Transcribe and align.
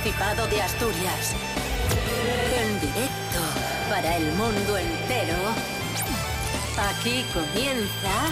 Principado 0.00 0.46
de 0.46 0.62
Asturias. 0.62 1.34
En 2.56 2.80
directo 2.80 3.40
para 3.90 4.16
el 4.16 4.26
mundo 4.34 4.78
entero. 4.78 5.34
Aquí 6.90 7.24
comienza 7.34 8.30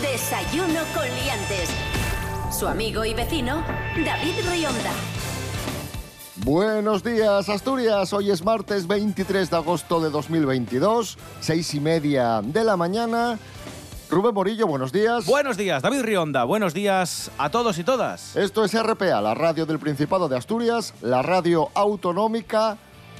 Desayuno 0.00 0.80
con 0.94 1.04
Liantes. 1.04 1.70
Su 2.56 2.68
amigo 2.68 3.04
y 3.04 3.14
vecino, 3.14 3.64
David 4.04 4.34
Rionda. 4.50 4.92
Buenos 6.44 7.02
días, 7.02 7.48
Asturias. 7.48 8.12
Hoy 8.12 8.30
es 8.30 8.44
martes 8.44 8.86
23 8.86 9.50
de 9.50 9.56
agosto 9.56 10.00
de 10.00 10.10
2022, 10.10 11.18
seis 11.40 11.74
y 11.74 11.80
media 11.80 12.40
de 12.40 12.62
la 12.62 12.76
mañana. 12.76 13.38
Rubén 14.10 14.34
Morillo, 14.34 14.66
buenos 14.66 14.90
días. 14.92 15.24
Buenos 15.26 15.56
días, 15.56 15.82
David 15.82 16.02
Rionda. 16.02 16.42
Buenos 16.44 16.74
días 16.74 17.30
a 17.38 17.48
todos 17.50 17.78
y 17.78 17.84
todas. 17.84 18.34
Esto 18.36 18.64
es 18.64 18.72
RPA, 18.80 19.20
la 19.20 19.34
radio 19.34 19.66
del 19.66 19.78
Principado 19.78 20.28
de 20.28 20.36
Asturias, 20.36 20.94
la 21.00 21.22
radio 21.22 21.68
autonómica, 21.74 22.76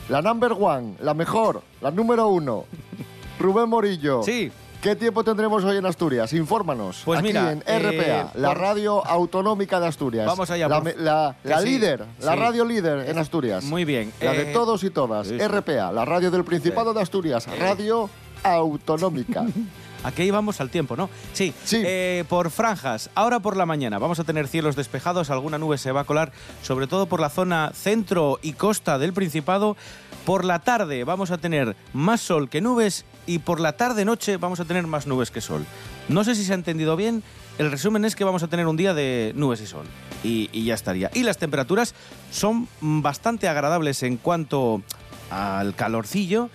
la 0.09 0.21
number 0.21 0.53
one, 0.59 0.95
la 1.01 1.15
mejor, 1.15 1.63
la 1.80 1.93
número 1.93 2.27
uno. 2.29 2.65
Rubén 3.39 3.69
Morillo. 3.69 4.23
Sí. 4.25 4.51
¿Qué 4.83 4.97
tiempo 4.97 5.23
tendremos 5.23 5.63
hoy 5.63 5.77
en 5.77 5.85
Asturias? 5.85 6.33
Infórmanos. 6.33 7.02
Pues 7.05 7.19
Aquí 7.21 7.29
mira, 7.29 7.52
en 7.52 7.63
eh, 7.66 7.79
RPA, 7.79 8.33
la 8.41 8.49
por- 8.49 8.59
radio 8.59 9.07
autonómica 9.07 9.79
de 9.79 9.87
Asturias. 9.87 10.27
Vamos 10.27 10.51
allá, 10.51 10.69
La, 10.69 10.80
la- 10.97 11.37
la 11.45 11.61
sí, 11.61 11.66
líder, 11.66 12.05
la 12.21 12.32
sí. 12.32 12.38
radio 12.38 12.65
líder 12.65 13.09
en 13.10 13.19
Asturias. 13.19 13.63
Muy 13.65 13.85
bien. 13.85 14.10
La 14.23 14.32
de 14.32 14.51
eh, 14.51 14.52
todos 14.54 14.82
y 14.82 14.88
todas. 14.91 15.29
RPA, 15.30 15.93
la 15.93 16.04
radio 16.07 16.30
del 16.30 16.45
Principado 16.45 16.95
de 16.95 17.02
Asturias. 17.02 17.47
Radio 17.59 18.09
autonómica. 18.43 19.45
Aquí 20.02 20.23
íbamos 20.23 20.60
al 20.60 20.70
tiempo, 20.70 20.96
¿no? 20.96 21.10
Sí. 21.32 21.52
Sí. 21.65 21.82
Eh, 21.84 22.24
por 22.29 22.51
franjas. 22.51 23.10
Ahora 23.15 23.40
por 23.40 23.56
la 23.56 23.66
mañana 23.66 23.98
vamos 23.98 24.18
a 24.18 24.24
tener 24.24 24.48
cielos 24.48 24.76
despejados. 24.76 25.30
Alguna 25.30 25.59
nube 25.59 25.79
se 25.79 25.92
va 25.92 26.01
a 26.01 26.04
colar, 26.04 26.32
sobre 26.62 26.87
todo 26.87 27.07
por 27.07 27.20
la 27.20 27.29
zona 27.29 27.73
centro 27.74 28.38
y 28.42 28.54
costa 28.54 28.98
del 28.98 29.12
Principado. 29.12 29.76
Por 30.24 30.45
la 30.45 30.60
tarde 30.60 31.04
vamos 31.04 31.30
a 31.30 31.38
tener 31.38 31.76
más 31.92 32.20
sol 32.20 32.48
que 32.48 32.60
nubes 32.60 33.04
y 33.26 33.40
por 33.40 33.60
la 33.60 33.73
tarde-noche 33.73 34.37
vamos 34.37 34.60
a 34.60 34.65
tener 34.65 34.87
más 34.87 35.07
nubes 35.07 35.30
que 35.30 35.40
sol. 35.40 35.65
No 36.09 36.24
sé 36.24 36.35
si 36.35 36.45
se 36.45 36.52
ha 36.52 36.57
entendido 36.57 36.96
bien. 36.96 37.23
El 37.59 37.70
resumen 37.70 38.04
es 38.04 38.16
que 38.16 38.24
vamos 38.24 38.42
a 38.42 38.48
tener 38.48 38.66
un 38.66 38.76
día 38.76 38.95
de 38.95 39.32
nubes 39.37 39.60
y 39.60 39.66
sol. 39.66 39.85
Y, 40.24 40.48
y 40.52 40.64
ya 40.64 40.74
estaría. 40.74 41.10
Y 41.14 41.24
las 41.24 41.38
temperaturas 41.38 41.95
son 42.30 42.68
bastante 42.80 43.48
agradables 43.48 44.02
en 44.02 44.16
cuanto 44.16 44.82
al 45.30 45.74
calorcillo 45.74 46.51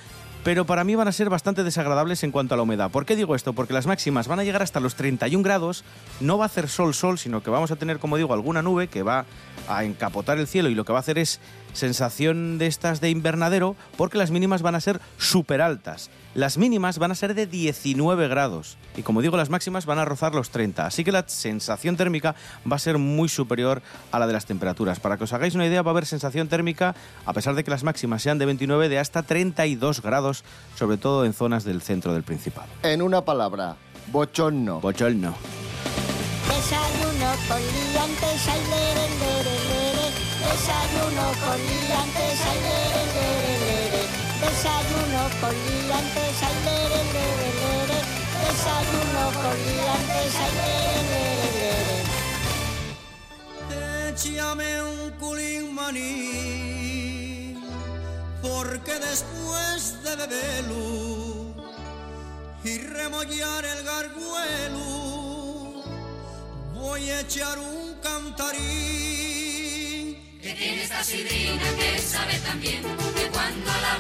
pero 0.46 0.64
para 0.64 0.84
mí 0.84 0.94
van 0.94 1.08
a 1.08 1.12
ser 1.12 1.28
bastante 1.28 1.64
desagradables 1.64 2.24
en 2.24 2.30
cuanto 2.30 2.54
a 2.54 2.58
la 2.58 2.62
humedad. 2.62 2.92
¿Por 2.92 3.08
qué 3.08 3.16
digo 3.16 3.34
esto? 3.34 3.54
Porque 3.54 3.74
las 3.74 3.88
máximas 3.88 4.28
van 4.28 4.40
a 4.40 4.44
llegar 4.44 4.62
hasta 4.62 4.80
los 4.80 4.94
31 4.94 5.44
grados, 5.44 5.84
no 6.20 6.38
va 6.38 6.46
a 6.46 6.46
hacer 6.46 6.70
sol 6.70 6.94
sol, 6.94 7.18
sino 7.18 7.42
que 7.42 7.50
vamos 7.50 7.72
a 7.72 7.78
tener, 7.78 7.98
como 7.98 8.16
digo, 8.16 8.32
alguna 8.32 8.62
nube 8.62 8.88
que 8.88 9.02
va 9.02 9.26
a 9.68 9.84
encapotar 9.84 10.38
el 10.38 10.46
cielo 10.46 10.70
y 10.70 10.76
lo 10.76 10.86
que 10.86 10.94
va 10.94 11.00
a 11.00 11.02
hacer 11.02 11.18
es 11.18 11.40
sensación 11.76 12.58
de 12.58 12.68
estas 12.68 13.02
de 13.02 13.10
invernadero, 13.12 13.76
porque 13.98 14.18
las 14.18 14.32
mínimas 14.32 14.62
van 14.64 14.76
a 14.76 14.82
ser 14.82 15.00
súper 15.18 15.62
altas. 15.62 16.10
Las 16.34 16.58
mínimas 16.58 16.98
van 16.98 17.12
a 17.12 17.16
ser 17.16 17.36
de 17.36 17.46
19 17.46 18.28
grados 18.28 18.78
y 18.98 19.04
como 19.04 19.22
digo, 19.22 19.38
las 19.38 19.50
máximas 19.50 19.86
van 19.86 20.00
a 20.00 20.06
rozar 20.06 20.34
los 20.34 20.50
30, 20.50 20.86
así 20.86 21.04
que 21.04 21.12
la 21.12 21.28
sensación 21.28 21.98
térmica 21.98 22.36
va 22.70 22.76
a 22.78 22.80
ser 22.80 22.98
muy 22.98 23.30
superior 23.30 23.82
a 24.12 24.20
la 24.20 24.28
de 24.28 24.34
las 24.34 24.46
temperaturas. 24.46 25.00
Para 25.00 25.18
que 25.18 25.26
os 25.26 25.34
hagáis 25.34 25.56
una 25.56 25.66
idea, 25.66 25.82
va 25.82 25.92
a 25.92 25.94
haber 25.94 26.06
sensación 26.06 26.48
térmica, 26.48 26.96
a 27.26 27.34
pesar 27.34 27.56
de 27.56 27.64
que 27.64 27.72
las 27.72 27.84
máximas 27.84 28.22
sean 28.22 28.38
de 28.38 28.46
29, 28.46 28.90
de 28.90 29.00
hasta 29.00 29.24
32 29.24 30.02
grados, 30.02 30.44
sobre 30.76 30.98
todo 30.98 31.26
en 31.26 31.34
zonas 31.34 31.64
del 31.64 31.82
centro 31.82 32.14
del 32.14 32.24
Principado. 32.24 32.68
en 32.84 33.02
una 33.02 33.24
palabra, 33.24 33.76
bochorno. 34.12 34.80
Bochorno. 34.80 35.36
Desayuno 36.48 37.32
con 37.48 37.62
liantes. 37.62 39.55
Desayuno 40.56 41.28
con 41.44 41.60
liantes, 41.68 42.40
ay, 42.50 42.60
lere, 42.66 43.04
lere. 43.16 44.04
Desayuno 44.40 45.24
con 45.42 45.54
liantes, 45.66 46.38
ay, 46.48 46.58
lere, 46.66 47.02
lere. 47.16 48.00
Desayuno 48.42 49.24
con 49.42 49.56
liantes, 49.68 50.36
ay, 50.44 50.52
lere, 50.60 51.30
lere. 51.60 51.98
Échame 54.08 54.70
un 54.82 55.00
culín 55.20 55.64
maní, 55.76 57.58
porque 58.42 58.94
después 58.98 59.78
de 60.04 60.12
beberlo 60.16 60.86
y 62.64 62.78
remollar 62.78 63.66
el 63.66 63.84
garguelo, 63.84 64.90
voy 66.76 67.10
a 67.10 67.20
echar 67.20 67.60
un 67.60 67.96
cantarín. 68.02 69.35
Que 70.46 70.54
tiene 70.54 70.84
esta 70.84 71.04
sidrina 71.04 71.64
que 71.76 71.98
sabe 71.98 72.38
también 72.46 72.84
que 72.84 73.28
cuando 73.32 73.66
la 73.66 73.98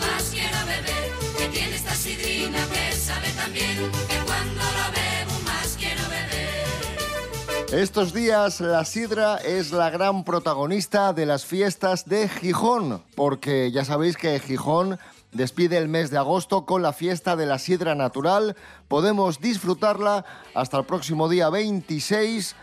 más 0.00 0.24
quiero 0.32 0.58
beber 0.66 1.12
que 1.38 1.48
tiene 1.56 1.76
esta 1.76 1.94
sidrina 1.94 2.58
que 2.66 2.92
sabe 2.96 3.30
también 3.36 3.76
que 4.08 4.16
cuando 4.26 4.60
la 4.60 5.44
más 5.44 5.76
quiero 5.78 6.02
beber 6.10 7.80
Estos 7.80 8.12
días 8.12 8.60
la 8.60 8.84
sidra 8.84 9.36
es 9.36 9.70
la 9.70 9.88
gran 9.90 10.24
protagonista 10.24 11.12
de 11.12 11.26
las 11.26 11.44
fiestas 11.44 12.06
de 12.06 12.28
Gijón, 12.28 13.04
porque 13.14 13.70
ya 13.70 13.84
sabéis 13.84 14.16
que 14.16 14.40
Gijón 14.40 14.98
despide 15.30 15.78
el 15.78 15.86
mes 15.86 16.10
de 16.10 16.18
agosto 16.18 16.66
con 16.66 16.82
la 16.82 16.92
fiesta 16.92 17.36
de 17.36 17.46
la 17.46 17.60
sidra 17.60 17.94
natural. 17.94 18.56
Podemos 18.88 19.40
disfrutarla 19.40 20.24
hasta 20.54 20.78
el 20.78 20.86
próximo 20.86 21.28
día 21.28 21.50
26. 21.50 22.56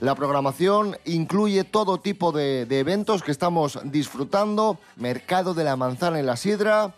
La 0.00 0.14
programación 0.14 0.96
incluye 1.04 1.64
todo 1.64 1.98
tipo 1.98 2.32
de, 2.32 2.62
eventos 2.62 3.22
que 3.22 3.30
estamos 3.30 3.78
disfrutando, 3.84 4.78
mercado 4.96 5.54
de 5.54 5.64
la 5.64 5.76
manzana 5.76 6.20
y 6.20 6.22
la 6.22 6.36
sidra, 6.36 6.94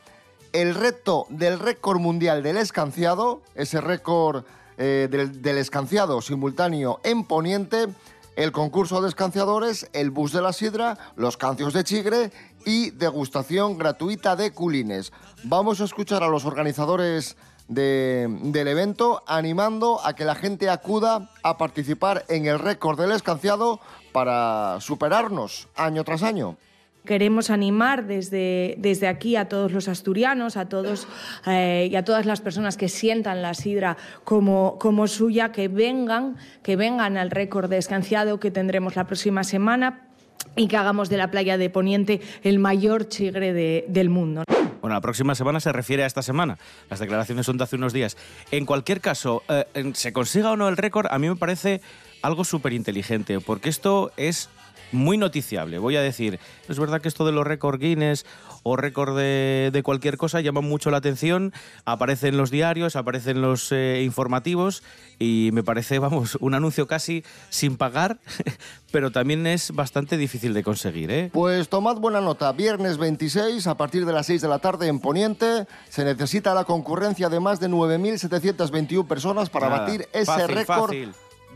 el 0.53 0.75
reto 0.75 1.27
del 1.29 1.59
récord 1.59 2.01
mundial 2.01 2.43
del 2.43 2.57
escanciado, 2.57 3.43
ese 3.55 3.81
récord 3.81 4.45
eh, 4.79 5.09
del, 5.11 5.43
del 5.43 5.59
escanciado 5.59 6.21
simultáneo 6.23 7.01
en 7.05 7.25
Poniente, 7.25 7.87
el 8.35 8.53
concurso 8.53 9.01
de 9.01 9.09
escanciadores, 9.09 9.89
el 9.93 10.11
bus 10.11 10.33
de 10.33 10.43
la 10.43 10.53
sidra, 10.53 10.99
los 11.17 11.37
cancios 11.37 11.75
de 11.75 11.85
chigre 11.85 12.33
y 12.65 12.91
degustación 12.91 13.79
gratuita 13.79 14.37
de 14.37 14.53
culines. 14.53 15.13
Vamos 15.45 15.81
a 15.81 15.85
escuchar 15.85 16.23
a 16.23 16.29
los 16.29 16.45
organizadores 16.45 17.37
de- 17.69 18.29
del 18.43 18.69
evento 18.69 19.23
animando 19.27 20.01
a 20.05 20.15
que 20.15 20.25
la 20.25 20.35
gente 20.35 20.69
acuda 20.71 21.31
a 21.43 21.59
participar 21.59 22.25
en 22.29 22.47
el 22.47 22.59
récord 22.59 23.01
del 23.01 23.13
escanciado 23.13 23.81
para 24.13 24.77
superarnos 24.81 25.69
año 25.77 26.05
tras 26.05 26.23
año. 26.23 26.57
Queremos 27.05 27.51
animar 27.51 28.07
desde, 28.07 28.75
desde 28.79 29.07
aquí 29.07 29.37
a 29.37 29.49
todos 29.49 29.71
los 29.71 29.87
asturianos, 29.87 30.57
a 30.57 30.69
todos 30.69 31.07
eh, 31.47 31.89
y 31.89 31.95
a 31.95 32.05
todas 32.05 32.27
las 32.27 32.41
personas 32.41 32.77
que 32.77 32.89
sientan 32.89 33.43
la 33.43 33.55
sidra 33.55 33.97
como, 34.25 34.77
como 34.81 35.07
suya, 35.07 35.53
que 35.53 35.69
vengan, 35.69 36.37
que 36.65 36.75
vengan 36.75 37.17
al 37.17 37.31
récord 37.31 37.71
de 37.71 37.79
escanciado 37.79 38.41
que 38.41 38.51
tendremos 38.51 38.97
la 38.97 39.07
próxima 39.07 39.45
semana 39.45 40.09
y 40.57 40.67
que 40.67 40.77
hagamos 40.77 41.09
de 41.09 41.17
la 41.19 41.31
playa 41.31 41.57
de 41.59 41.71
Poniente 41.71 42.21
el 42.43 42.59
mayor 42.59 43.09
chigre 43.09 43.53
de- 43.53 43.85
del 43.89 44.11
mundo. 44.11 44.43
Bueno, 44.81 44.95
la 44.95 45.01
próxima 45.01 45.35
semana 45.35 45.61
se 45.61 45.73
refiere 45.73 46.05
a 46.05 46.07
esta 46.07 46.23
semana. 46.23 46.59
Las 46.91 47.01
declaraciones 47.01 47.47
son 47.47 47.57
de 47.57 47.65
hace 47.65 47.77
unos 47.77 47.93
días. 47.93 48.17
En 48.51 48.67
cualquier 48.67 49.01
caso, 49.01 49.43
eh, 49.49 49.93
se 49.95 50.13
consiga 50.13 50.53
o 50.53 50.57
no 50.57 50.69
el 50.69 50.77
récord, 50.77 51.07
a 51.11 51.19
mí 51.19 51.29
me 51.29 51.37
parece 51.37 51.81
algo 52.23 52.45
súper 52.45 52.73
inteligente, 52.73 53.41
porque 53.41 53.69
esto 53.69 54.13
es 54.17 54.49
muy 54.93 55.19
noticiable. 55.19 55.79
Voy 55.79 55.97
a 55.97 56.03
decir, 56.03 56.39
es 56.69 56.79
verdad 56.79 57.01
que 57.01 57.09
esto 57.09 57.27
de 57.27 57.33
los 57.33 57.47
récord 57.47 57.81
Guinness 57.81 58.25
o 58.63 58.77
récord 58.77 59.17
de, 59.17 59.71
de 59.73 59.83
cualquier 59.83 60.17
cosa 60.17 60.41
llama 60.41 60.61
mucho 60.61 60.91
la 60.91 60.99
atención, 60.99 61.53
aparece 61.85 62.29
en 62.29 62.37
los 62.37 62.51
diarios, 62.51 62.97
aparece 62.97 63.31
en 63.31 63.43
los 63.43 63.71
eh, 63.73 64.03
informativos 64.05 64.83
y 65.19 65.51
me 65.53 65.63
parece, 65.63 65.99
vamos, 66.01 66.37
un 66.41 66.55
anuncio 66.55 66.87
casi 66.87 67.25
sin 67.49 67.77
pagar, 67.77 68.19
pero 68.93 69.11
también 69.11 69.47
es 69.47 69.73
bastante 69.73 70.17
difícil 70.17 70.55
de 70.55 70.63
conseguir, 70.63 71.11
¿eh? 71.11 71.31
Pues 71.33 71.69
tomad 71.69 71.97
buena 71.97 72.21
nota, 72.21 72.53
viernes 72.53 72.99
26 72.99 73.67
a 73.67 73.77
partir 73.77 74.07
de 74.07 74.13
las 74.13 74.27
6 74.27 74.43
de 74.43 74.49
la 74.49 74.59
tarde 74.59 74.89
en 74.89 75.01
Poniente 75.01 75.67
se 75.89 76.05
necesita 76.05 76.55
la 76.55 76.65
concurrencia 76.65 77.29
de 77.29 77.41
más 77.41 77.61
de 77.61 77.69
9.721 77.69 79.07
personas 79.07 79.51
para 79.51 79.69
batir 79.69 80.09
ese 80.13 80.47
récord. 80.47 80.95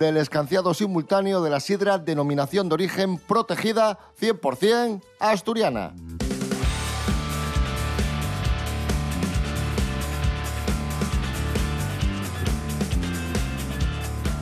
Del 0.00 0.16
escanciado 0.16 0.72
simultáneo 0.72 1.42
de 1.42 1.50
la 1.50 1.60
sidra 1.60 1.98
denominación 1.98 2.70
de 2.70 2.74
origen 2.74 3.18
protegida 3.18 3.98
100% 4.18 5.02
asturiana. 5.18 5.92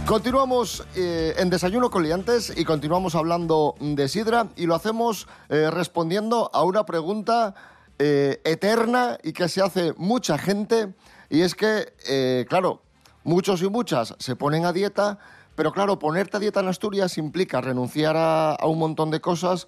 Continuamos 0.06 0.86
eh, 0.94 1.34
en 1.36 1.50
Desayuno 1.50 1.90
con 1.90 2.04
Liantes 2.04 2.52
y 2.56 2.64
continuamos 2.64 3.16
hablando 3.16 3.74
de 3.80 4.08
sidra 4.08 4.46
y 4.54 4.66
lo 4.66 4.76
hacemos 4.76 5.26
eh, 5.48 5.72
respondiendo 5.72 6.50
a 6.54 6.62
una 6.62 6.86
pregunta 6.86 7.56
eh, 7.98 8.40
eterna 8.44 9.18
y 9.24 9.32
que 9.32 9.48
se 9.48 9.60
hace 9.60 9.92
mucha 9.96 10.38
gente 10.38 10.94
y 11.28 11.40
es 11.40 11.56
que, 11.56 12.46
claro, 12.48 12.80
muchos 13.24 13.60
y 13.60 13.68
muchas 13.68 14.14
se 14.18 14.36
ponen 14.36 14.64
a 14.64 14.72
dieta, 14.72 15.18
Pero 15.58 15.72
claro, 15.72 15.98
ponerte 15.98 16.36
a 16.36 16.40
dieta 16.40 16.60
en 16.60 16.68
Asturias 16.68 17.18
implica 17.18 17.60
renunciar 17.60 18.16
a, 18.16 18.52
a 18.52 18.66
un 18.68 18.78
montón 18.78 19.10
de 19.10 19.20
cosas, 19.20 19.66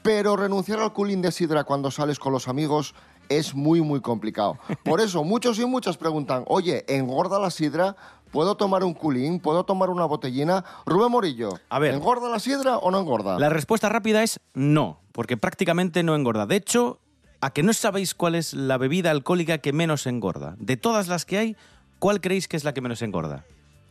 pero 0.00 0.34
renunciar 0.34 0.80
al 0.80 0.94
culín 0.94 1.20
de 1.20 1.30
sidra 1.30 1.64
cuando 1.64 1.90
sales 1.90 2.18
con 2.18 2.32
los 2.32 2.48
amigos 2.48 2.94
es 3.28 3.54
muy, 3.54 3.82
muy 3.82 4.00
complicado. 4.00 4.58
Por 4.82 5.02
eso, 5.02 5.24
muchos 5.24 5.58
y 5.58 5.66
muchas 5.66 5.98
preguntan, 5.98 6.44
oye, 6.46 6.86
¿engorda 6.88 7.38
la 7.38 7.50
sidra? 7.50 7.96
¿Puedo 8.32 8.56
tomar 8.56 8.82
un 8.82 8.94
culín? 8.94 9.38
¿Puedo 9.38 9.64
tomar 9.64 9.90
una 9.90 10.06
botellina? 10.06 10.64
Rubén 10.86 11.12
Morillo, 11.12 11.50
A 11.68 11.80
ver. 11.80 11.92
¿engorda 11.92 12.30
la 12.30 12.38
sidra 12.38 12.78
o 12.78 12.90
no 12.90 12.98
engorda? 12.98 13.38
La 13.38 13.50
respuesta 13.50 13.90
rápida 13.90 14.22
es 14.22 14.40
no, 14.54 15.00
porque 15.12 15.36
prácticamente 15.36 16.02
no 16.02 16.14
engorda. 16.16 16.46
De 16.46 16.56
hecho, 16.56 16.98
a 17.42 17.50
que 17.50 17.62
no 17.62 17.74
sabéis 17.74 18.14
cuál 18.14 18.36
es 18.36 18.54
la 18.54 18.78
bebida 18.78 19.10
alcohólica 19.10 19.58
que 19.58 19.74
menos 19.74 20.06
engorda. 20.06 20.56
De 20.58 20.78
todas 20.78 21.08
las 21.08 21.26
que 21.26 21.36
hay, 21.36 21.56
¿cuál 21.98 22.22
creéis 22.22 22.48
que 22.48 22.56
es 22.56 22.64
la 22.64 22.72
que 22.72 22.80
menos 22.80 23.02
engorda? 23.02 23.44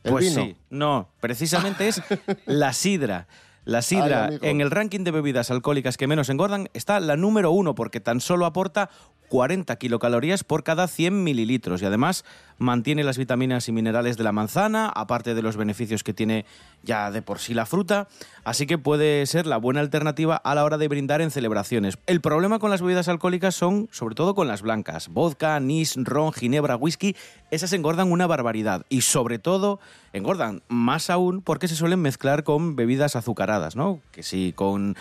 ¿El 0.06 0.12
pues 0.12 0.30
vino? 0.30 0.46
sí, 0.46 0.56
no, 0.70 1.10
precisamente 1.20 1.88
es 1.88 2.02
la 2.46 2.74
sidra. 2.74 3.28
La 3.66 3.82
sidra, 3.82 4.30
en 4.42 4.62
el 4.62 4.72
ranking 4.72 5.04
de 5.04 5.12
bebidas 5.12 5.52
alcohólicas 5.52 5.98
que 5.98 6.08
menos 6.08 6.30
engordan, 6.30 6.70
está 6.74 7.00
la 7.00 7.18
número 7.18 7.52
uno, 7.52 7.76
porque 7.76 8.00
tan 8.00 8.22
solo 8.22 8.46
aporta 8.46 8.90
40 9.30 9.76
kilocalorías 9.78 10.44
por 10.44 10.64
cada 10.64 10.88
100 10.88 11.24
mililitros. 11.24 11.82
Y 11.82 11.86
además 11.86 12.26
mantiene 12.58 13.04
las 13.04 13.18
vitaminas 13.18 13.68
y 13.68 13.72
minerales 13.72 14.18
de 14.18 14.24
la 14.24 14.32
manzana, 14.32 14.88
aparte 14.88 15.34
de 15.34 15.42
los 15.42 15.58
beneficios 15.58 16.04
que 16.04 16.14
tiene 16.14 16.46
ya 16.84 17.12
de 17.12 17.22
por 17.22 17.40
sí 17.40 17.54
la 17.54 17.66
fruta, 17.66 18.08
así 18.44 18.68
que 18.68 18.78
puede 18.78 19.26
ser 19.26 19.46
la 19.48 19.58
buena 19.58 19.82
alternativa 19.82 20.36
a 20.36 20.56
la 20.56 20.64
hora 20.64 20.78
de 20.78 20.88
brindar 20.88 21.22
en 21.22 21.32
celebraciones. 21.32 21.98
El 22.06 22.22
problema 22.22 22.60
con 22.60 22.70
las 22.70 22.82
bebidas 22.82 23.08
alcohólicas 23.08 23.56
son 23.56 23.90
sobre 23.92 24.16
todo 24.16 24.36
con 24.36 24.48
las 24.48 24.62
blancas, 24.62 25.10
vodka, 25.10 25.56
anís, 25.56 25.96
ron, 25.98 26.32
ginebra, 26.32 26.76
whisky, 26.76 27.16
esas 27.52 27.74
engordan 27.74 28.12
una 28.12 28.28
barbaridad. 28.28 28.86
Y 28.90 29.02
sobre 29.02 29.40
todo 29.40 29.80
engordan 30.14 30.62
más 30.68 31.10
aún 31.10 31.42
porque 31.42 31.68
se 31.68 31.76
suelen 31.76 32.02
mezclar 32.02 32.44
con 32.44 32.76
bebidas 32.76 33.16
azucaradas, 33.16 33.55
¿no? 33.76 34.00
Que 34.12 34.24
sí, 34.24 34.54
con 34.56 34.96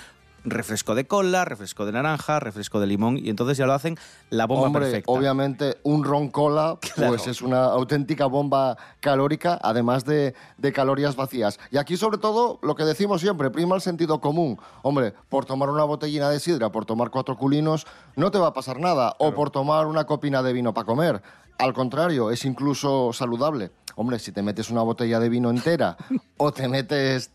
refresco 0.47 0.95
de 0.95 1.07
cola, 1.07 1.47
refresco 1.47 1.87
de 1.87 1.93
naranja, 1.93 2.39
refresco 2.39 2.79
de 2.79 2.87
limón 2.87 3.17
y 3.17 3.31
entonces 3.31 3.57
ya 3.57 3.65
lo 3.65 3.73
hacen 3.73 3.97
la 4.29 4.47
bomba 4.47 4.67
Hombre, 4.67 4.83
perfecta. 4.83 5.11
obviamente 5.11 5.79
un 5.85 6.05
ron 6.05 6.29
cola 6.29 6.77
Claro. 6.95 7.13
pues 7.13 7.27
es 7.27 7.41
una 7.41 7.65
auténtica 7.65 8.27
bomba 8.27 8.77
calórica, 9.01 9.59
además 9.63 10.05
de, 10.05 10.35
de 10.59 10.73
calorías 10.75 11.17
vacías. 11.17 11.59
Y 11.71 11.79
aquí 11.79 11.97
sobre 11.97 12.19
todo 12.19 12.59
lo 12.63 12.75
que 12.75 12.85
decimos 12.85 13.23
siempre, 13.23 13.51
prima 13.51 13.75
el 13.75 13.81
sentido 13.81 14.21
común. 14.21 14.59
Hombre, 14.83 15.15
por 15.31 15.47
tomar 15.47 15.71
una 15.71 15.85
botellina 15.85 16.29
de 16.29 16.39
sidra, 16.41 16.71
por 16.71 16.85
tomar 16.85 17.09
cuatro 17.11 17.39
culinos, 17.39 17.87
no 18.15 18.31
te 18.31 18.39
va 18.39 18.49
a 18.49 18.53
pasar 18.53 18.79
nada. 18.81 19.17
O 19.19 19.33
por 19.35 19.51
tomar 19.51 19.87
una 19.87 20.05
copina 20.05 20.43
de 20.43 20.53
vino 20.53 20.75
para 20.75 20.85
comer. 20.85 21.23
Al 21.57 21.73
contrario, 21.73 22.31
es 22.31 22.45
incluso 22.45 23.15
saludable. 23.15 23.71
Hombre, 23.97 24.19
si 24.19 24.31
te 24.31 24.43
metes 24.43 24.69
una 24.71 24.83
botella 24.83 25.21
de 25.21 25.29
vino 25.31 25.49
entera 25.49 25.97
o 26.37 26.53
te 26.53 26.69
metes 26.69 27.31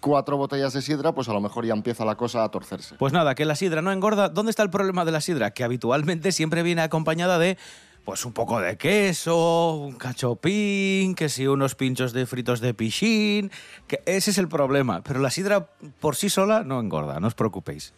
cuatro 0.00 0.36
botellas 0.36 0.72
de 0.72 0.82
sidra, 0.82 1.12
pues 1.12 1.28
a 1.28 1.32
lo 1.32 1.40
mejor 1.40 1.66
ya 1.66 1.74
empieza 1.74 2.04
la 2.04 2.16
cosa 2.16 2.44
a 2.44 2.50
torcerse. 2.50 2.96
Pues 2.96 3.12
nada, 3.12 3.34
que 3.34 3.44
la 3.44 3.56
sidra 3.56 3.82
no 3.82 3.92
engorda. 3.92 4.28
¿Dónde 4.28 4.50
está 4.50 4.62
el 4.62 4.70
problema 4.70 5.04
de 5.04 5.12
la 5.12 5.20
sidra? 5.20 5.50
Que 5.50 5.64
habitualmente 5.64 6.32
siempre 6.32 6.62
viene 6.62 6.82
acompañada 6.82 7.38
de 7.38 7.58
pues 8.04 8.24
un 8.24 8.32
poco 8.32 8.60
de 8.60 8.76
queso, 8.76 9.74
un 9.74 9.96
cachopín, 9.96 11.14
que 11.14 11.28
si 11.28 11.46
unos 11.46 11.74
pinchos 11.74 12.12
de 12.12 12.26
fritos 12.26 12.60
de 12.60 12.74
pichín, 12.74 13.50
que 13.86 14.02
ese 14.06 14.30
es 14.30 14.38
el 14.38 14.48
problema. 14.48 15.02
Pero 15.02 15.20
la 15.20 15.30
sidra 15.30 15.68
por 16.00 16.16
sí 16.16 16.30
sola 16.30 16.64
no 16.64 16.80
engorda, 16.80 17.20
no 17.20 17.26
os 17.26 17.34
preocupéis. 17.34 17.92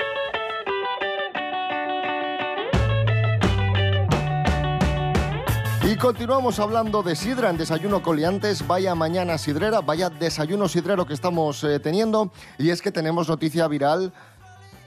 Continuamos 6.02 6.58
hablando 6.58 7.04
de 7.04 7.14
sidra 7.14 7.48
en 7.48 7.56
Desayuno 7.56 8.02
Coliantes. 8.02 8.66
Vaya 8.66 8.92
mañana 8.96 9.38
sidrera, 9.38 9.82
vaya 9.82 10.10
desayuno 10.10 10.66
sidrero 10.66 11.06
que 11.06 11.14
estamos 11.14 11.62
eh, 11.62 11.78
teniendo. 11.78 12.32
Y 12.58 12.70
es 12.70 12.82
que 12.82 12.90
tenemos 12.90 13.28
noticia 13.28 13.68
viral 13.68 14.12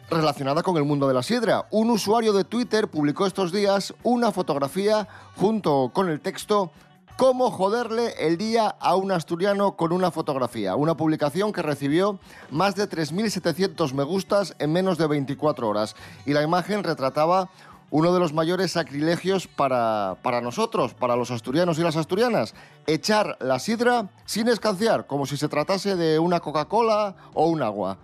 relacionada 0.09 0.61
con 0.61 0.75
el 0.75 0.83
mundo 0.83 1.07
de 1.07 1.13
la 1.13 1.23
sidra. 1.23 1.67
Un 1.71 1.89
usuario 1.89 2.33
de 2.33 2.43
Twitter 2.43 2.89
publicó 2.89 3.25
estos 3.25 3.53
días 3.53 3.93
una 4.03 4.33
fotografía 4.33 5.07
junto 5.37 5.89
con 5.93 6.09
el 6.09 6.19
texto 6.19 6.71
¿Cómo 7.17 7.49
joderle 7.49 8.13
el 8.19 8.37
día 8.37 8.67
a 8.67 8.97
un 8.97 9.09
asturiano 9.13 9.77
con 9.77 9.93
una 9.93 10.11
fotografía? 10.11 10.75
Una 10.75 10.97
publicación 10.97 11.53
que 11.53 11.61
recibió 11.61 12.19
más 12.51 12.75
de 12.75 12.89
3.700 12.89 13.93
me 13.93 14.03
gustas 14.03 14.53
en 14.59 14.73
menos 14.73 14.97
de 14.97 15.07
24 15.07 15.69
horas. 15.69 15.95
Y 16.25 16.33
la 16.33 16.43
imagen 16.43 16.83
retrataba 16.83 17.47
uno 17.91 18.13
de 18.13 18.19
los 18.19 18.33
mayores 18.33 18.71
sacrilegios 18.71 19.47
para, 19.47 20.17
para 20.21 20.41
nosotros, 20.41 20.93
para 20.93 21.15
los 21.15 21.31
asturianos 21.31 21.79
y 21.79 21.81
las 21.81 21.95
asturianas. 21.95 22.53
Echar 22.87 23.37
la 23.39 23.59
sidra 23.59 24.09
sin 24.25 24.47
escanciar, 24.47 25.07
como 25.07 25.25
si 25.25 25.37
se 25.37 25.47
tratase 25.47 25.95
de 25.95 26.19
una 26.19 26.39
Coca-Cola 26.39 27.15
o 27.33 27.47
un 27.47 27.61
agua. 27.61 27.97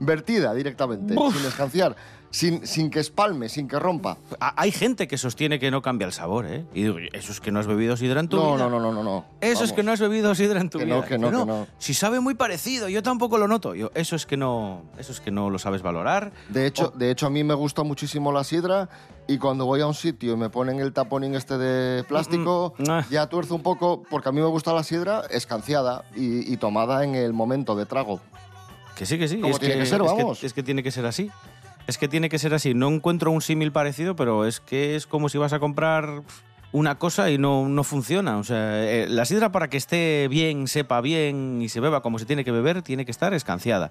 Vertida 0.00 0.52
directamente, 0.52 1.14
Uf. 1.16 1.36
sin 1.36 1.46
escanciar, 1.46 1.94
sin, 2.34 2.66
sin 2.66 2.90
que 2.90 2.98
espalme, 2.98 3.48
sin 3.48 3.68
que 3.68 3.78
rompa. 3.78 4.16
Hay 4.40 4.72
gente 4.72 5.06
que 5.06 5.16
sostiene 5.16 5.60
que 5.60 5.70
no 5.70 5.82
cambia 5.82 6.04
el 6.06 6.12
sabor, 6.12 6.46
¿eh? 6.46 6.64
Y 6.74 6.82
digo, 6.82 6.96
eso 7.12 7.30
es 7.30 7.40
que 7.40 7.52
no 7.52 7.60
has 7.60 7.68
bebido 7.68 7.96
sidra 7.96 8.18
en 8.18 8.28
tu 8.28 8.36
No, 8.36 8.54
vida. 8.56 8.64
no, 8.64 8.70
no, 8.70 8.80
no, 8.80 8.92
no, 8.92 9.04
no. 9.04 9.24
Eso 9.40 9.62
es 9.62 9.72
que 9.72 9.84
no 9.84 9.92
has 9.92 10.00
bebido 10.00 10.34
sidra 10.34 10.60
en 10.60 10.68
tu 10.68 10.78
Que 10.80 10.84
vida. 10.84 10.96
no, 10.96 11.04
que 11.04 11.16
no, 11.16 11.30
que 11.30 11.36
no. 11.46 11.66
Si 11.78 11.94
sabe 11.94 12.18
muy 12.18 12.34
parecido, 12.34 12.88
yo 12.88 13.04
tampoco 13.04 13.38
lo 13.38 13.46
noto. 13.46 13.76
Yo, 13.76 13.92
eso 13.94 14.16
es 14.16 14.26
que 14.26 14.36
no, 14.36 14.82
eso 14.98 15.12
es 15.12 15.20
que 15.20 15.30
no 15.30 15.48
lo 15.48 15.60
sabes 15.60 15.82
valorar. 15.82 16.32
De 16.48 16.66
hecho, 16.66 16.92
de 16.96 17.12
hecho, 17.12 17.26
a 17.26 17.30
mí 17.30 17.44
me 17.44 17.54
gusta 17.54 17.84
muchísimo 17.84 18.32
la 18.32 18.42
sidra 18.42 18.88
y 19.28 19.38
cuando 19.38 19.64
voy 19.64 19.80
a 19.82 19.86
un 19.86 19.94
sitio 19.94 20.32
y 20.32 20.36
me 20.36 20.50
ponen 20.50 20.80
el 20.80 20.92
taponín 20.92 21.36
este 21.36 21.56
de 21.56 22.02
plástico, 22.02 22.74
Mm, 22.78 22.82
mm, 22.82 22.90
ah. 22.90 23.06
ya 23.10 23.28
tuerzo 23.28 23.54
un 23.54 23.62
poco, 23.62 24.02
porque 24.10 24.28
a 24.30 24.32
mí 24.32 24.40
me 24.40 24.48
gusta 24.48 24.72
la 24.72 24.82
sidra 24.82 25.22
escanciada 25.30 26.04
y, 26.16 26.52
y 26.52 26.56
tomada 26.56 27.04
en 27.04 27.14
el 27.14 27.32
momento 27.32 27.76
de 27.76 27.86
trago. 27.86 28.20
Que 28.96 29.06
sí, 29.06 29.18
que 29.18 29.26
sí. 29.28 29.36
Como 29.40 29.52
es 29.54 29.58
tiene 29.60 29.76
que 29.76 29.86
ser, 29.86 30.00
es 30.00 30.06
vamos. 30.06 30.44
es 30.44 30.52
que 30.52 30.62
tiene 30.62 30.82
que 30.82 30.90
ser 30.90 31.04
así. 31.06 31.30
Es 31.86 31.98
que 31.98 32.08
tiene 32.08 32.28
que 32.28 32.38
ser 32.38 32.54
así. 32.54 32.72
No 32.74 32.88
encuentro 32.88 33.30
un 33.30 33.42
símil 33.42 33.70
parecido, 33.72 34.16
pero 34.16 34.46
es 34.46 34.60
que 34.60 34.96
es 34.96 35.06
como 35.06 35.28
si 35.28 35.36
vas 35.38 35.52
a 35.52 35.58
comprar 35.58 36.22
una 36.72 36.96
cosa 36.96 37.30
y 37.30 37.36
no, 37.38 37.68
no 37.68 37.84
funciona. 37.84 38.38
O 38.38 38.44
sea, 38.44 38.82
eh, 38.84 39.06
la 39.08 39.24
sidra 39.26 39.52
para 39.52 39.68
que 39.68 39.76
esté 39.76 40.26
bien, 40.28 40.66
sepa 40.66 41.00
bien 41.02 41.60
y 41.62 41.68
se 41.68 41.80
beba 41.80 42.00
como 42.02 42.18
se 42.18 42.24
tiene 42.24 42.44
que 42.44 42.50
beber, 42.50 42.82
tiene 42.82 43.04
que 43.04 43.10
estar 43.10 43.34
escanciada. 43.34 43.90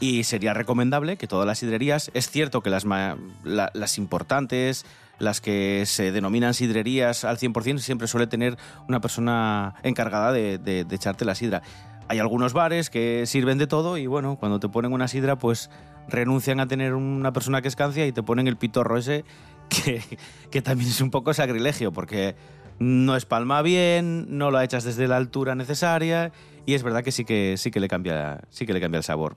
Y 0.00 0.24
sería 0.24 0.52
recomendable 0.52 1.16
que 1.16 1.26
todas 1.28 1.46
las 1.46 1.60
sidrerías, 1.60 2.10
es 2.12 2.28
cierto 2.28 2.60
que 2.60 2.70
las, 2.70 2.84
la- 2.84 3.70
las 3.72 3.98
importantes, 3.98 4.84
las 5.20 5.40
que 5.40 5.84
se 5.86 6.10
denominan 6.12 6.54
sidrerías 6.54 7.24
al 7.24 7.38
100%, 7.38 7.78
siempre 7.78 8.08
suele 8.08 8.26
tener 8.26 8.56
una 8.88 9.00
persona 9.00 9.74
encargada 9.84 10.32
de, 10.32 10.58
de- 10.58 10.84
de 10.84 10.94
echarte 10.96 11.24
la 11.24 11.34
sidra. 11.36 11.62
Hay 12.08 12.18
algunos 12.18 12.52
bares 12.52 12.90
que 12.90 13.24
sirven 13.26 13.58
de 13.58 13.66
todo 13.68 13.96
y 13.96 14.06
bueno, 14.06 14.36
cuando 14.36 14.58
te 14.60 14.68
ponen 14.68 14.92
una 14.92 15.08
sidra, 15.08 15.36
pues 15.36 15.70
renuncian 16.08 16.60
a 16.60 16.66
tener 16.66 16.94
una 16.94 17.32
persona 17.32 17.62
que 17.62 17.68
escancia 17.68 18.06
y 18.06 18.12
te 18.12 18.22
ponen 18.22 18.48
el 18.48 18.56
pitorro 18.56 18.96
ese, 18.98 19.24
que, 19.68 20.02
que 20.50 20.62
también 20.62 20.90
es 20.90 21.00
un 21.00 21.10
poco 21.10 21.34
sacrilegio, 21.34 21.92
porque 21.92 22.34
no 22.78 23.16
espalma 23.16 23.62
bien, 23.62 24.38
no 24.38 24.50
lo 24.50 24.60
echas 24.60 24.84
desde 24.84 25.08
la 25.08 25.16
altura 25.16 25.54
necesaria 25.54 26.32
y 26.64 26.74
es 26.74 26.82
verdad 26.82 27.02
que 27.02 27.12
sí 27.12 27.24
que, 27.24 27.56
sí 27.56 27.70
que, 27.70 27.80
le, 27.80 27.88
cambia, 27.88 28.42
sí 28.50 28.66
que 28.66 28.72
le 28.72 28.80
cambia 28.80 28.98
el 28.98 29.04
sabor. 29.04 29.36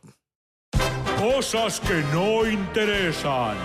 Cosas 1.18 1.80
que 1.80 2.04
no 2.14 2.48
interesan. 2.48 3.56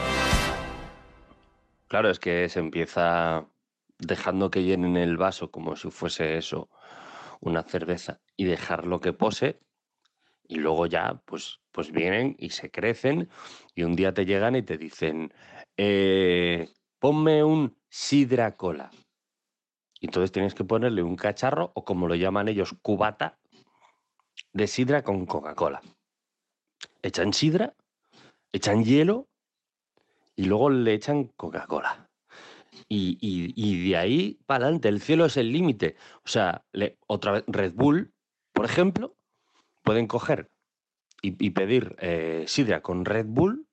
Claro, 1.88 2.10
es 2.10 2.18
que 2.18 2.48
se 2.48 2.60
empieza 2.60 3.46
dejando 3.98 4.50
que 4.50 4.62
llenen 4.62 4.96
el 4.96 5.16
vaso 5.16 5.50
como 5.50 5.76
si 5.76 5.90
fuese 5.90 6.36
eso, 6.36 6.68
una 7.40 7.62
cerveza, 7.62 8.20
y 8.36 8.44
dejarlo 8.44 9.00
que 9.00 9.12
pose, 9.12 9.60
y 10.48 10.56
luego 10.56 10.86
ya, 10.86 11.20
pues, 11.24 11.60
pues 11.72 11.90
vienen 11.92 12.36
y 12.38 12.50
se 12.50 12.70
crecen, 12.70 13.28
y 13.74 13.82
un 13.82 13.94
día 13.96 14.12
te 14.14 14.24
llegan 14.24 14.56
y 14.56 14.62
te 14.62 14.78
dicen, 14.78 15.32
eh, 15.76 16.68
ponme 16.98 17.44
un 17.44 17.76
sidra 17.88 18.56
cola. 18.56 18.90
Y 20.00 20.06
entonces 20.06 20.32
tienes 20.32 20.54
que 20.54 20.64
ponerle 20.64 21.02
un 21.02 21.16
cacharro, 21.16 21.72
o 21.74 21.84
como 21.84 22.06
lo 22.08 22.14
llaman 22.14 22.48
ellos, 22.48 22.74
cubata, 22.82 23.38
de 24.52 24.66
sidra 24.66 25.02
con 25.02 25.26
Coca-Cola. 25.26 25.80
Echan 27.02 27.32
sidra, 27.32 27.74
echan 28.52 28.84
hielo 28.84 29.28
y 30.36 30.44
luego 30.44 30.70
le 30.70 30.94
echan 30.94 31.24
Coca-Cola. 31.36 32.10
Y, 32.88 33.16
y- 33.20 33.52
y 33.56 33.88
de 33.88 33.96
ahí 33.96 34.38
para 34.46 34.64
adelante, 34.64 34.88
el 34.88 35.00
cielo 35.00 35.24
es 35.26 35.36
el 35.36 35.50
límite. 35.52 35.96
O 36.24 36.28
sea, 36.28 36.64
otra 37.06 37.32
vez, 37.32 37.44
Red 37.46 37.72
Bull, 37.74 38.12
por 38.52 38.66
ejemplo, 38.66 39.16
pueden 39.86 40.08
coger 40.08 40.50
y, 41.22 41.50
pedir 41.50 41.96
eh, 42.00 42.44
sidra 42.48 42.82
con 42.82 43.04
Red 43.04 43.26
Bull, 43.28 43.66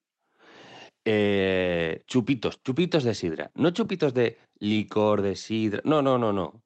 eh, 1.05 2.03
chupitos, 2.07 2.61
chupitos 2.63 3.03
de 3.03 3.15
sidra. 3.15 3.51
No 3.55 3.71
chupitos 3.71 4.13
de 4.13 4.37
licor 4.59 5.21
de 5.21 5.35
sidra. 5.35 5.81
No, 5.83 6.01
no, 6.01 6.17
no, 6.17 6.31
no. 6.31 6.63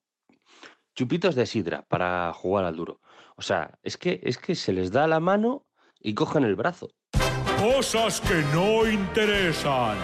Chupitos 0.96 1.36
de 1.36 1.46
sidra 1.46 1.84
para 1.88 2.32
jugar 2.34 2.66
al 2.66 2.75
duro. 2.75 3.01
O 3.38 3.42
sea, 3.42 3.80
es 3.84 3.98
que, 3.98 4.20
es 4.24 4.38
que 4.38 4.54
se 4.54 4.74
les 4.74 4.92
da 4.92 5.08
la 5.08 5.20
mano 5.20 5.66
y 6.00 6.13
cogen 6.13 6.44
el 6.44 6.56
brazo. 6.56 6.89
Cosas 7.60 8.22
que 8.22 8.44
no 8.54 8.88
interesan. 8.88 9.98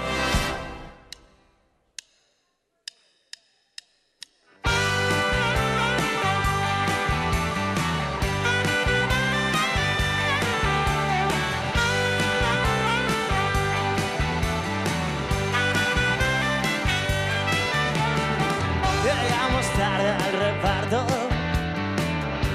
tarde 19.78 20.10
al 20.10 20.34
reparto, 20.40 21.06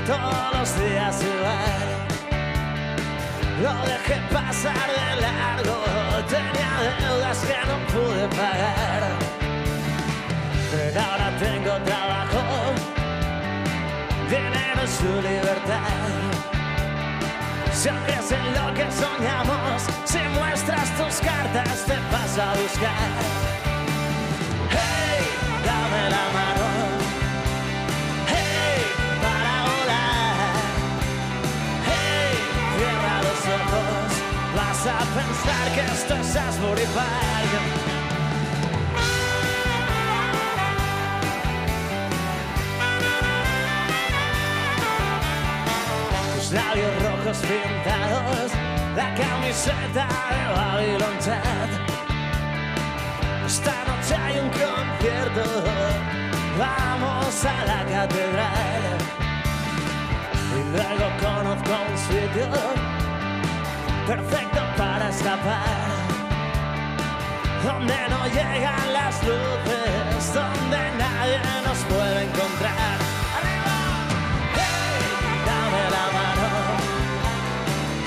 todos 0.06 0.58
los 0.58 0.80
días 0.80 1.22
igual. 1.22 1.88
Lo 3.62 3.74
dejé 3.86 4.20
pasar 4.32 4.88
de 4.98 5.20
largo, 5.20 5.76
tenía 6.28 6.72
deudas 7.00 7.38
que 7.38 7.58
no 7.68 7.76
pude 7.92 8.28
pagar. 8.28 9.02
Pero 10.70 11.00
ahora 11.00 11.30
tengo 11.38 11.72
trabajo, 11.84 12.42
dinero 14.30 14.80
y 14.84 14.88
su 14.88 15.12
libertad. 15.28 16.38
Si 17.72 17.88
crees 17.88 18.32
en 18.32 18.54
lo 18.54 18.74
que 18.74 18.86
soñamos, 18.92 19.82
si 20.04 20.18
muestras 20.38 20.88
tus 20.96 21.16
cartas, 21.20 21.84
te 21.86 21.96
vas 22.12 22.38
a 22.38 22.54
buscar. 22.60 23.47
A 34.98 35.04
pensar 35.14 35.64
que 35.74 35.82
esto 35.92 36.14
es 36.16 36.36
Asbury 36.36 36.82
labios 46.52 47.02
rojos 47.02 47.38
pintados, 47.38 48.52
la 48.96 49.14
camiseta 49.14 50.08
de 50.30 50.42
Babylon 50.56 51.18
Chat. 51.20 51.70
Esta 53.46 53.84
noche 53.84 54.14
hay 54.16 54.38
un 54.38 54.48
concierto, 54.48 55.44
vamos 56.58 57.44
a 57.44 57.64
la 57.66 57.84
catedral. 57.84 58.98
Y 60.56 60.60
luego 60.72 61.06
conozco 61.20 61.72
un 61.90 61.98
sitio 61.98 62.48
perfecto 64.06 64.67
escapar. 65.18 65.88
Donde 67.64 67.98
no 68.08 68.26
llegan 68.28 68.92
las 68.92 69.14
luces, 69.24 70.32
donde 70.32 70.80
nadie 70.96 71.40
nos 71.66 71.78
puede 71.90 72.22
encontrar. 72.28 72.96
¡Arriba! 73.36 73.78
¡Hey! 74.54 75.00
Dame 75.48 75.82
la 75.96 76.06
mano. 76.18 76.50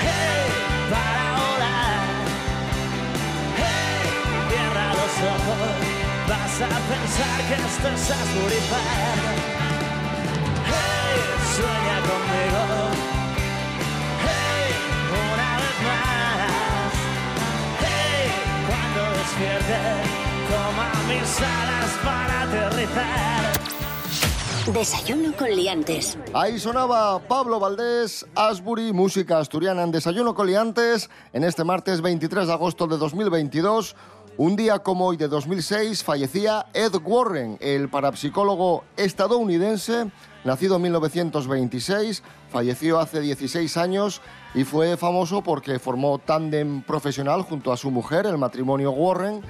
¡Hey! 0.06 0.46
Para 0.94 1.26
volar. 1.42 2.02
¡Hey! 3.60 4.04
Cierra 4.50 4.88
los 5.00 5.14
ojos. 5.36 5.74
Vas 6.30 6.56
a 6.62 6.80
pensar 6.92 7.38
que 7.48 7.56
esto 7.68 7.88
es 7.96 8.12
Asbury 8.20 8.62
Park. 8.72 9.38
¡Hey! 10.72 11.18
Sueña 11.56 11.98
conmigo. 12.10 13.11
Toma 20.50 20.92
mis 21.08 21.38
alas 21.42 21.92
para 22.04 22.42
aterrizar. 22.44 23.62
Desayuno 24.74 25.34
con 25.36 25.50
liantes. 25.50 26.18
Ahí 26.34 26.60
sonaba 26.60 27.20
Pablo 27.28 27.60
Valdés, 27.60 28.26
Asbury, 28.36 28.94
música 28.94 29.40
asturiana 29.40 29.84
en 29.84 29.92
Desayuno 29.92 30.36
Coliantes, 30.36 31.10
en 31.34 31.44
este 31.44 31.64
martes 31.64 32.02
23 32.02 32.48
de 32.48 32.54
agosto 32.54 32.86
de 32.86 32.98
2022. 32.98 33.96
Un 34.42 34.56
día 34.56 34.80
como 34.80 35.06
hoy 35.06 35.18
de 35.18 35.28
2006 35.28 36.04
fallecía 36.04 36.66
Ed 36.74 36.96
Warren, 37.06 37.60
el 37.62 37.90
parapsicólogo 37.90 38.84
estadounidense, 38.98 40.10
nacido 40.44 40.78
en 40.78 40.82
1926, 40.82 42.24
falleció 42.50 43.00
hace 43.00 43.22
16 43.22 43.78
años 43.78 44.20
y 44.56 44.64
fue 44.64 44.98
famoso 44.98 45.44
porque 45.44 45.78
formó 45.78 46.18
tándem 46.18 46.82
profesional 46.82 47.44
junto 47.44 47.72
a 47.72 47.78
su 47.78 47.92
mujer, 47.92 48.26
el 48.26 48.40
matrimonio 48.40 48.90
Warren, 48.90 49.42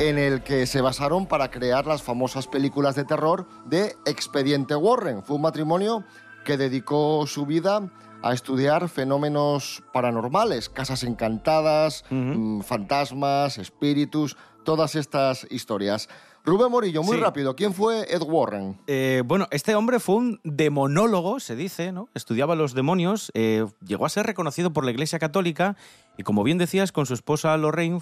en 0.00 0.18
el 0.18 0.42
que 0.42 0.66
se 0.66 0.80
basaron 0.80 1.26
para 1.26 1.52
crear 1.52 1.86
las 1.86 2.02
famosas 2.02 2.48
películas 2.48 2.96
de 2.96 3.04
terror 3.04 3.46
de 3.66 3.94
Expediente 4.04 4.74
Warren. 4.74 5.22
Fue 5.22 5.36
un 5.36 5.42
matrimonio 5.42 6.02
que 6.44 6.56
dedicó 6.56 7.24
su 7.28 7.46
vida 7.46 7.88
a 8.24 8.32
estudiar 8.32 8.88
fenómenos 8.88 9.82
paranormales, 9.92 10.70
casas 10.70 11.04
encantadas, 11.04 12.04
mm, 12.08 12.60
fantasmas, 12.62 13.58
espíritus, 13.58 14.36
todas 14.64 14.94
estas 14.94 15.46
historias. 15.50 16.08
Rubén 16.42 16.70
Morillo, 16.70 17.02
muy 17.02 17.18
Sí. 17.18 17.22
rápido, 17.22 17.54
¿quién 17.54 17.74
fue 17.74 18.06
Ed 18.10 18.22
Warren? 18.22 18.80
Eh, 18.86 19.22
bueno, 19.26 19.46
este 19.50 19.74
hombre 19.74 20.00
fue 20.00 20.14
un 20.16 20.40
demonólogo, 20.42 21.38
se 21.38 21.54
dice, 21.54 21.92
¿no? 21.92 22.08
Estudiaba 22.14 22.54
los 22.54 22.72
demonios, 22.74 23.30
eh, 23.34 23.66
llegó 23.86 24.06
a 24.06 24.08
ser 24.08 24.24
reconocido 24.26 24.72
por 24.72 24.84
la 24.86 24.90
Iglesia 24.90 25.18
Católica 25.18 25.76
y, 26.16 26.22
como 26.22 26.44
bien 26.44 26.56
decías, 26.56 26.92
con 26.92 27.04
su 27.04 27.12
esposa 27.12 27.54
Lorraine, 27.58 28.00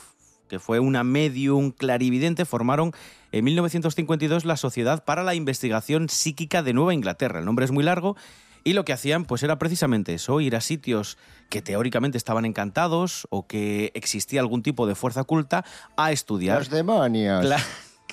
que 0.49 0.59
fue 0.61 0.79
una 0.81 1.03
medium 1.03 1.71
clarividente, 1.73 2.45
formaron 2.45 2.93
en 3.33 3.45
1952 3.45 4.45
la 4.45 4.57
Sociedad 4.57 5.05
para 5.05 5.23
la 5.25 5.35
Investigación 5.35 6.09
Psíquica 6.09 6.63
de 6.63 6.75
Nueva 6.75 6.95
Inglaterra. 6.95 7.41
El 7.41 7.45
nombre 7.45 7.65
es 7.65 7.71
muy 7.73 7.83
largo 7.85 8.17
y 8.65 8.73
lo 8.73 8.85
que 8.85 8.93
hacían 8.93 9.25
pues 9.25 9.43
era 9.43 9.59
precisamente 9.59 10.15
eso, 10.15 10.41
ir 10.41 10.57
a 10.57 10.61
sitios 10.61 11.19
que 11.49 11.63
teóricamente 11.63 12.19
estaban 12.19 12.45
encantados 12.45 13.27
o 13.31 13.47
que 13.47 13.93
existía 13.95 14.41
algún 14.41 14.63
tipo 14.63 14.87
de 14.87 14.95
fuerza 14.95 15.23
oculta 15.23 15.65
a 15.97 16.13
estudiar. 16.13 16.59
Los 16.59 16.71
demonios. 16.71 17.47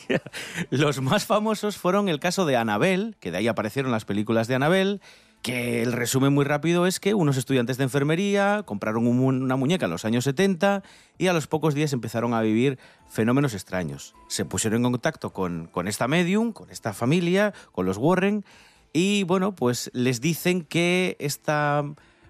Los 0.69 1.01
más 1.01 1.25
famosos 1.25 1.77
fueron 1.77 2.09
el 2.09 2.19
caso 2.19 2.45
de 2.45 2.57
Annabelle, 2.57 3.15
que 3.19 3.31
de 3.31 3.37
ahí 3.37 3.47
aparecieron 3.47 3.91
las 3.91 4.05
películas 4.05 4.47
de 4.47 4.55
Annabelle, 4.55 4.99
que 5.41 5.81
el 5.81 5.93
resumen 5.93 6.33
muy 6.33 6.43
rápido 6.43 6.85
es 6.85 6.99
que 6.99 7.13
unos 7.13 7.37
estudiantes 7.37 7.77
de 7.77 7.85
enfermería 7.85 8.63
compraron 8.65 9.07
una 9.07 9.55
muñeca 9.55 9.85
en 9.85 9.91
los 9.91 10.03
años 10.03 10.25
70 10.25 10.83
y 11.17 11.27
a 11.27 11.33
los 11.33 11.47
pocos 11.47 11.73
días 11.73 11.93
empezaron 11.93 12.33
a 12.33 12.41
vivir 12.41 12.77
fenómenos 13.07 13.53
extraños. 13.53 14.15
Se 14.27 14.43
pusieron 14.43 14.85
en 14.85 14.91
contacto 14.91 15.31
con, 15.31 15.67
con 15.67 15.87
esta 15.87 16.07
medium, 16.07 16.51
con 16.51 16.69
esta 16.71 16.93
familia, 16.93 17.53
con 17.71 17.85
los 17.85 17.97
Warren, 17.97 18.43
y 18.93 19.23
bueno, 19.23 19.55
pues 19.55 19.89
les 19.93 20.21
dicen 20.21 20.61
que 20.63 21.15
esta 21.19 21.83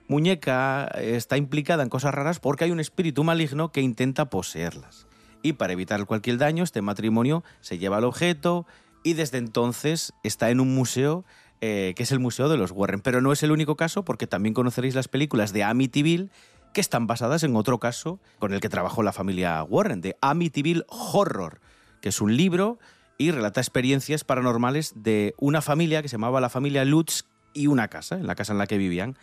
muñeca 0.07 0.85
está 0.95 1.37
implicada 1.37 1.83
en 1.83 1.89
cosas 1.89 2.13
raras 2.13 2.39
porque 2.39 2.65
hay 2.65 2.71
un 2.71 2.79
espíritu 2.79 3.23
maligno 3.23 3.71
que 3.71 3.81
intenta 3.81 4.29
poseerlas. 4.29 5.07
Y 5.41 5.53
para 5.53 5.73
evitar 5.73 6.05
cualquier 6.05 6.37
daño, 6.37 6.63
este 6.63 6.81
matrimonio 6.81 7.43
se 7.61 7.77
lleva 7.77 7.99
el 7.99 8.03
objeto 8.03 8.65
y 9.03 9.13
desde 9.13 9.37
entonces 9.37 10.13
está 10.23 10.49
en 10.49 10.59
un 10.59 10.75
museo 10.75 11.23
eh, 11.61 11.93
que 11.97 12.03
es 12.03 12.11
el 12.13 12.19
Museo 12.19 12.47
de 12.47 12.57
los 12.57 12.71
Warren. 12.71 13.01
Pero 13.01 13.19
no 13.21 13.33
es 13.33 13.43
el 13.43 13.51
único 13.51 13.75
caso 13.75 14.05
porque 14.05 14.27
también 14.27 14.53
conoceréis 14.53 14.95
las 14.95 15.09
películas 15.09 15.51
de 15.51 15.63
Amityville 15.63 16.29
que 16.73 16.79
están 16.79 17.05
basadas 17.05 17.43
en 17.43 17.55
otro 17.55 17.79
caso 17.79 18.19
con 18.37 18.53
el 18.53 18.61
que 18.61 18.69
trabajó 18.69 19.03
la 19.03 19.11
familia 19.11 19.61
Warren, 19.63 19.99
de 19.99 20.15
Amityville 20.21 20.85
Horror, 20.87 21.59
que 22.01 22.09
es 22.09 22.21
un 22.21 22.37
libro 22.37 22.79
y 23.19 23.31
relata 23.31 23.59
experiencias 23.59 24.23
paranormales 24.23 24.93
de 24.95 25.35
una 25.37 25.61
familia 25.61 26.01
que 26.01 26.07
se 26.07 26.13
llamaba 26.13 26.41
la 26.41 26.49
familia 26.49 26.85
Lutz 26.85 27.25
y 27.53 27.67
una 27.67 27.89
casa, 27.89 28.15
en 28.15 28.25
la 28.25 28.33
casa 28.33 28.53
en 28.53 28.59
la 28.59 28.65
que 28.65 28.77
vivían. 28.77 29.17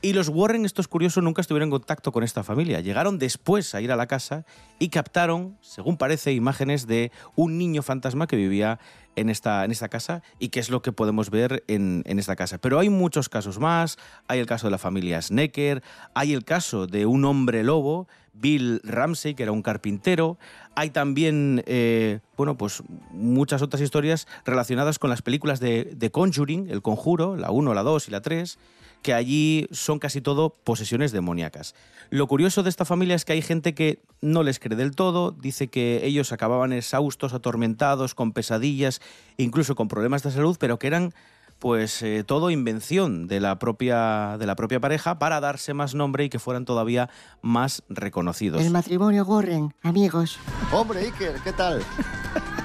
Y 0.00 0.12
los 0.12 0.28
Warren, 0.28 0.64
esto 0.64 0.80
es 0.80 0.88
curioso, 0.88 1.20
nunca 1.20 1.40
estuvieron 1.40 1.68
en 1.68 1.70
contacto 1.70 2.10
con 2.10 2.24
esta 2.24 2.42
familia. 2.42 2.80
Llegaron 2.80 3.18
después 3.18 3.74
a 3.74 3.80
ir 3.80 3.92
a 3.92 3.96
la 3.96 4.06
casa 4.06 4.44
y 4.78 4.88
captaron, 4.88 5.56
según 5.60 5.96
parece, 5.96 6.32
imágenes 6.32 6.86
de 6.86 7.12
un 7.36 7.56
niño 7.58 7.82
fantasma 7.82 8.26
que 8.26 8.36
vivía 8.36 8.78
en 9.16 9.30
esta, 9.30 9.64
en 9.64 9.70
esta 9.70 9.88
casa 9.88 10.22
y 10.38 10.48
que 10.48 10.60
es 10.60 10.68
lo 10.68 10.82
que 10.82 10.92
podemos 10.92 11.30
ver 11.30 11.64
en, 11.68 12.02
en 12.06 12.18
esta 12.18 12.36
casa. 12.36 12.58
Pero 12.58 12.78
hay 12.78 12.90
muchos 12.90 13.28
casos 13.28 13.58
más. 13.58 13.98
Hay 14.26 14.40
el 14.40 14.46
caso 14.46 14.66
de 14.66 14.72
la 14.72 14.78
familia 14.78 15.22
Snecker, 15.22 15.82
hay 16.14 16.32
el 16.32 16.44
caso 16.44 16.86
de 16.86 17.06
un 17.06 17.24
hombre 17.24 17.62
lobo, 17.62 18.06
Bill 18.34 18.80
Ramsey, 18.84 19.34
que 19.34 19.42
era 19.42 19.52
un 19.52 19.62
carpintero. 19.62 20.38
Hay 20.74 20.90
también, 20.90 21.62
eh, 21.66 22.20
bueno, 22.36 22.56
pues 22.56 22.82
muchas 23.10 23.62
otras 23.62 23.80
historias 23.80 24.26
relacionadas 24.44 24.98
con 24.98 25.10
las 25.10 25.22
películas 25.22 25.60
de, 25.60 25.84
de 25.84 26.10
Conjuring, 26.10 26.68
El 26.68 26.82
Conjuro, 26.82 27.36
la 27.36 27.50
1, 27.50 27.74
la 27.74 27.82
2 27.82 28.08
y 28.08 28.10
la 28.10 28.20
3 28.20 28.58
que 29.04 29.12
allí 29.12 29.68
son 29.70 29.98
casi 29.98 30.22
todo 30.22 30.48
posesiones 30.48 31.12
demoníacas. 31.12 31.74
Lo 32.08 32.26
curioso 32.26 32.62
de 32.62 32.70
esta 32.70 32.86
familia 32.86 33.14
es 33.14 33.26
que 33.26 33.34
hay 33.34 33.42
gente 33.42 33.74
que 33.74 34.00
no 34.22 34.42
les 34.42 34.58
cree 34.58 34.78
del 34.78 34.96
todo, 34.96 35.30
dice 35.30 35.68
que 35.68 36.06
ellos 36.06 36.32
acababan 36.32 36.72
exhaustos, 36.72 37.34
atormentados, 37.34 38.14
con 38.14 38.32
pesadillas, 38.32 39.02
incluso 39.36 39.74
con 39.74 39.88
problemas 39.88 40.22
de 40.22 40.30
salud, 40.30 40.56
pero 40.58 40.78
que 40.78 40.86
eran 40.86 41.12
pues 41.58 42.02
eh, 42.02 42.24
todo 42.26 42.50
invención 42.50 43.26
de 43.26 43.40
la 43.40 43.58
propia 43.58 44.36
de 44.38 44.46
la 44.46 44.56
propia 44.56 44.80
pareja 44.80 45.18
para 45.18 45.40
darse 45.40 45.74
más 45.74 45.94
nombre 45.94 46.24
y 46.24 46.28
que 46.28 46.38
fueran 46.38 46.64
todavía 46.64 47.08
más 47.42 47.82
reconocidos. 47.88 48.60
El 48.62 48.70
matrimonio 48.70 49.24
Gorren, 49.24 49.74
amigos. 49.82 50.38
Hombre, 50.72 51.00
Iker, 51.00 51.36
¿qué 51.42 51.52
tal? 51.52 51.82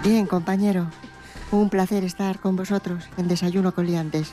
Bien, 0.04 0.26
compañero. 0.26 0.88
Un 1.52 1.70
placer 1.70 2.04
estar 2.04 2.40
con 2.40 2.56
vosotros 2.56 3.06
en 3.18 3.28
Desayuno 3.28 3.74
con 3.74 3.88
Liantes. 3.88 4.32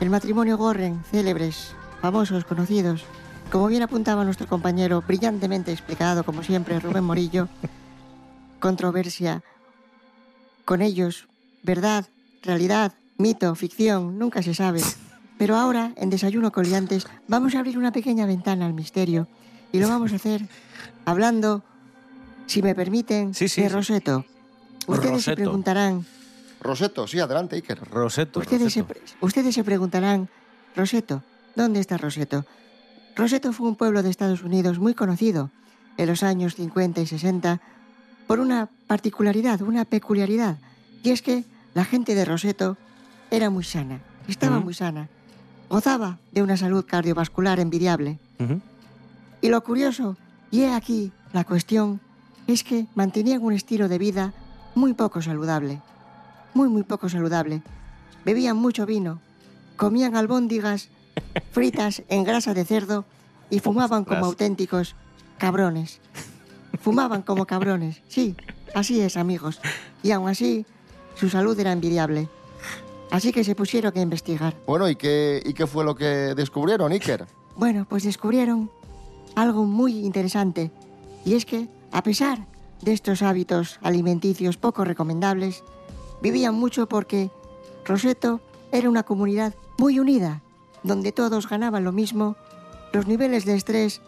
El 0.00 0.10
matrimonio 0.10 0.56
Gorren, 0.56 1.02
célebres, 1.10 1.74
famosos, 2.00 2.44
conocidos. 2.44 3.04
Como 3.50 3.68
bien 3.68 3.82
apuntaba 3.82 4.24
nuestro 4.24 4.46
compañero, 4.46 5.02
brillantemente 5.06 5.72
explicado, 5.72 6.24
como 6.24 6.42
siempre, 6.42 6.80
Rubén 6.80 7.04
Morillo, 7.04 7.48
controversia. 8.60 9.42
Con 10.64 10.80
ellos, 10.80 11.28
verdad, 11.62 12.06
realidad, 12.42 12.94
mito, 13.18 13.54
ficción, 13.54 14.18
nunca 14.18 14.42
se 14.42 14.54
sabe. 14.54 14.80
Pero 15.38 15.56
ahora, 15.56 15.92
en 15.96 16.10
Desayuno 16.10 16.52
con 16.52 16.64
Liantes, 16.64 17.06
vamos 17.28 17.54
a 17.54 17.58
abrir 17.58 17.76
una 17.78 17.92
pequeña 17.92 18.24
ventana 18.26 18.66
al 18.66 18.72
misterio 18.74 19.26
Y 19.72 19.80
lo 19.80 19.88
vamos 19.88 20.12
a 20.12 20.16
hacer 20.16 20.48
hablando, 21.04 21.64
si 22.46 22.62
me 22.62 22.74
permiten, 22.74 23.34
Sí, 23.34 23.48
sí, 23.48 23.62
de. 23.62 23.68
Roseto. 23.68 24.24
Ustedes 24.86 25.24
se 25.24 25.30
Roseto. 25.32 25.36
preguntarán, 25.36 26.06
Roseto, 26.60 27.06
sí, 27.08 27.18
adelante, 27.18 27.56
Iker. 27.56 27.78
Roseto, 27.90 28.40
ustedes 28.40 28.72
se, 28.72 28.82
Roseto. 28.82 28.86
pre- 29.08 29.16
ustedes 29.20 29.54
se 29.54 29.64
preguntarán, 29.64 30.28
Roseto, 30.76 31.22
¿dónde 31.56 31.80
está 31.80 31.96
Roseto? 31.98 32.44
Roseto 33.16 33.52
fue 33.52 33.68
un 33.68 33.76
pueblo 33.76 34.02
de 34.02 34.10
Estados 34.10 34.42
Unidos 34.42 34.78
muy 34.78 34.94
conocido 34.94 35.50
en 35.96 36.06
los 36.08 36.22
años 36.22 36.54
50 36.54 37.00
y 37.00 37.06
60 37.06 37.60
por 38.26 38.40
una 38.40 38.68
particularidad, 38.86 39.60
una 39.62 39.84
peculiaridad, 39.84 40.58
y 41.02 41.10
es 41.10 41.20
que 41.22 41.44
la 41.74 41.84
gente 41.84 42.14
de 42.14 42.24
Roseto 42.24 42.76
era 43.34 43.50
muy 43.50 43.64
sana, 43.64 44.00
estaba 44.28 44.60
muy 44.60 44.74
sana, 44.74 45.08
gozaba 45.68 46.18
de 46.32 46.42
una 46.42 46.56
salud 46.56 46.84
cardiovascular 46.86 47.58
envidiable. 47.58 48.18
Y 49.40 49.48
lo 49.48 49.62
curioso, 49.62 50.16
y 50.50 50.62
he 50.62 50.72
aquí 50.72 51.12
la 51.32 51.44
cuestión, 51.44 52.00
es 52.46 52.62
que 52.62 52.86
mantenían 52.94 53.42
un 53.42 53.52
estilo 53.52 53.88
de 53.88 53.98
vida 53.98 54.32
muy 54.74 54.94
poco 54.94 55.20
saludable. 55.20 55.80
Muy, 56.54 56.68
muy 56.68 56.84
poco 56.84 57.08
saludable. 57.08 57.62
Bebían 58.24 58.56
mucho 58.56 58.86
vino, 58.86 59.20
comían 59.76 60.14
albóndigas 60.16 60.88
fritas 61.52 62.02
en 62.08 62.24
grasa 62.24 62.54
de 62.54 62.64
cerdo 62.64 63.04
y 63.50 63.58
fumaban 63.58 64.04
como 64.04 64.26
auténticos 64.26 64.94
cabrones. 65.38 66.00
Fumaban 66.80 67.22
como 67.22 67.46
cabrones, 67.46 68.02
sí, 68.08 68.36
así 68.74 69.00
es, 69.00 69.16
amigos. 69.16 69.60
Y 70.02 70.12
aún 70.12 70.28
así, 70.28 70.66
su 71.14 71.28
salud 71.28 71.58
era 71.58 71.72
envidiable. 71.72 72.28
Así 73.14 73.30
que 73.30 73.44
se 73.44 73.54
pusieron 73.54 73.92
a 73.96 74.00
investigar. 74.00 74.56
Bueno, 74.66 74.88
¿y 74.88 74.96
qué, 74.96 75.40
¿y 75.46 75.54
qué 75.54 75.68
fue 75.68 75.84
lo 75.84 75.94
que 75.94 76.34
descubrieron, 76.34 76.90
Iker? 76.90 77.26
Bueno, 77.56 77.86
pues 77.88 78.02
descubrieron 78.02 78.72
algo 79.36 79.66
muy 79.66 80.04
interesante. 80.04 80.72
Y 81.24 81.34
es 81.34 81.46
que, 81.46 81.68
a 81.92 82.02
pesar 82.02 82.44
de 82.82 82.92
estos 82.92 83.22
hábitos 83.22 83.78
alimenticios 83.82 84.56
poco 84.56 84.84
recomendables, 84.84 85.62
vivían 86.22 86.56
mucho 86.56 86.88
porque 86.88 87.30
Roseto 87.84 88.40
era 88.72 88.90
una 88.90 89.04
comunidad 89.04 89.54
muy 89.78 90.00
unida, 90.00 90.42
donde 90.82 91.12
todos 91.12 91.48
ganaban 91.48 91.84
lo 91.84 91.92
mismo, 91.92 92.34
los 92.92 93.06
niveles 93.06 93.44
de 93.44 93.54
estrés 93.54 94.00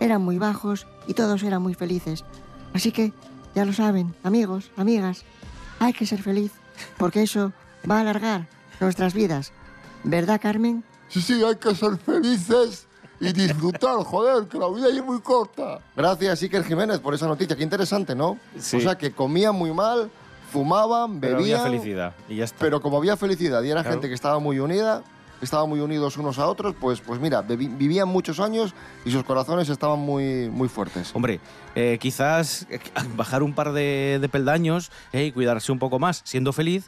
eran 0.00 0.22
muy 0.22 0.38
bajos 0.38 0.86
y 1.06 1.12
todos 1.12 1.42
eran 1.42 1.60
muy 1.60 1.74
felices. 1.74 2.24
Así 2.72 2.90
que, 2.90 3.12
ya 3.54 3.66
lo 3.66 3.74
saben, 3.74 4.14
amigos, 4.22 4.70
amigas, 4.78 5.24
hay 5.78 5.92
que 5.92 6.06
ser 6.06 6.22
feliz, 6.22 6.52
porque 6.96 7.20
eso 7.20 7.52
va 7.90 7.98
a 7.98 8.00
alargar 8.00 8.46
nuestras 8.80 9.14
vidas. 9.14 9.52
¿Verdad, 10.04 10.40
Carmen? 10.40 10.84
Sí, 11.08 11.20
sí, 11.20 11.42
hay 11.42 11.56
que 11.56 11.74
ser 11.74 11.96
felices 11.98 12.86
y 13.20 13.32
disfrutar, 13.32 13.96
joder, 14.04 14.46
que 14.48 14.58
la 14.58 14.68
vida 14.68 14.88
es 14.88 15.04
muy 15.04 15.20
corta. 15.20 15.78
Gracias, 15.96 16.42
Iker 16.42 16.64
Jiménez, 16.64 16.98
por 16.98 17.14
esa 17.14 17.26
noticia. 17.26 17.56
Qué 17.56 17.62
interesante, 17.62 18.14
¿no? 18.14 18.38
Sí. 18.58 18.76
O 18.76 18.80
sea, 18.80 18.96
que 18.98 19.12
comían 19.12 19.54
muy 19.54 19.72
mal, 19.72 20.10
fumaban, 20.52 21.20
Pero 21.20 21.38
bebían... 21.38 21.60
había 21.60 21.70
felicidad. 21.70 22.14
Y 22.28 22.36
ya 22.36 22.44
está. 22.44 22.58
Pero 22.60 22.80
como 22.80 22.98
había 22.98 23.16
felicidad 23.16 23.62
y 23.62 23.70
era 23.70 23.82
Claro. 23.82 23.94
gente 23.94 24.08
que 24.08 24.14
estaba 24.14 24.38
muy 24.38 24.58
unida, 24.58 25.02
estaban 25.40 25.68
muy 25.68 25.80
unidos 25.80 26.16
unos 26.16 26.38
a 26.38 26.46
otros, 26.46 26.74
pues, 26.80 27.00
pues 27.00 27.20
mira, 27.20 27.42
vivían 27.42 28.08
muchos 28.08 28.40
años 28.40 28.74
y 29.04 29.10
sus 29.10 29.22
corazones 29.24 29.68
estaban 29.68 29.98
muy, 29.98 30.48
muy 30.50 30.68
fuertes. 30.68 31.10
Hombre, 31.14 31.40
eh, 31.74 31.98
quizás 32.00 32.66
eh, 32.70 32.80
bajar 33.16 33.42
un 33.42 33.54
par 33.54 33.72
de, 33.72 34.18
de 34.20 34.28
peldaños 34.28 34.90
eh, 35.12 35.24
y 35.26 35.32
cuidarse 35.32 35.72
un 35.72 35.78
poco 35.78 35.98
más, 35.98 36.22
siendo 36.24 36.52
feliz, 36.52 36.86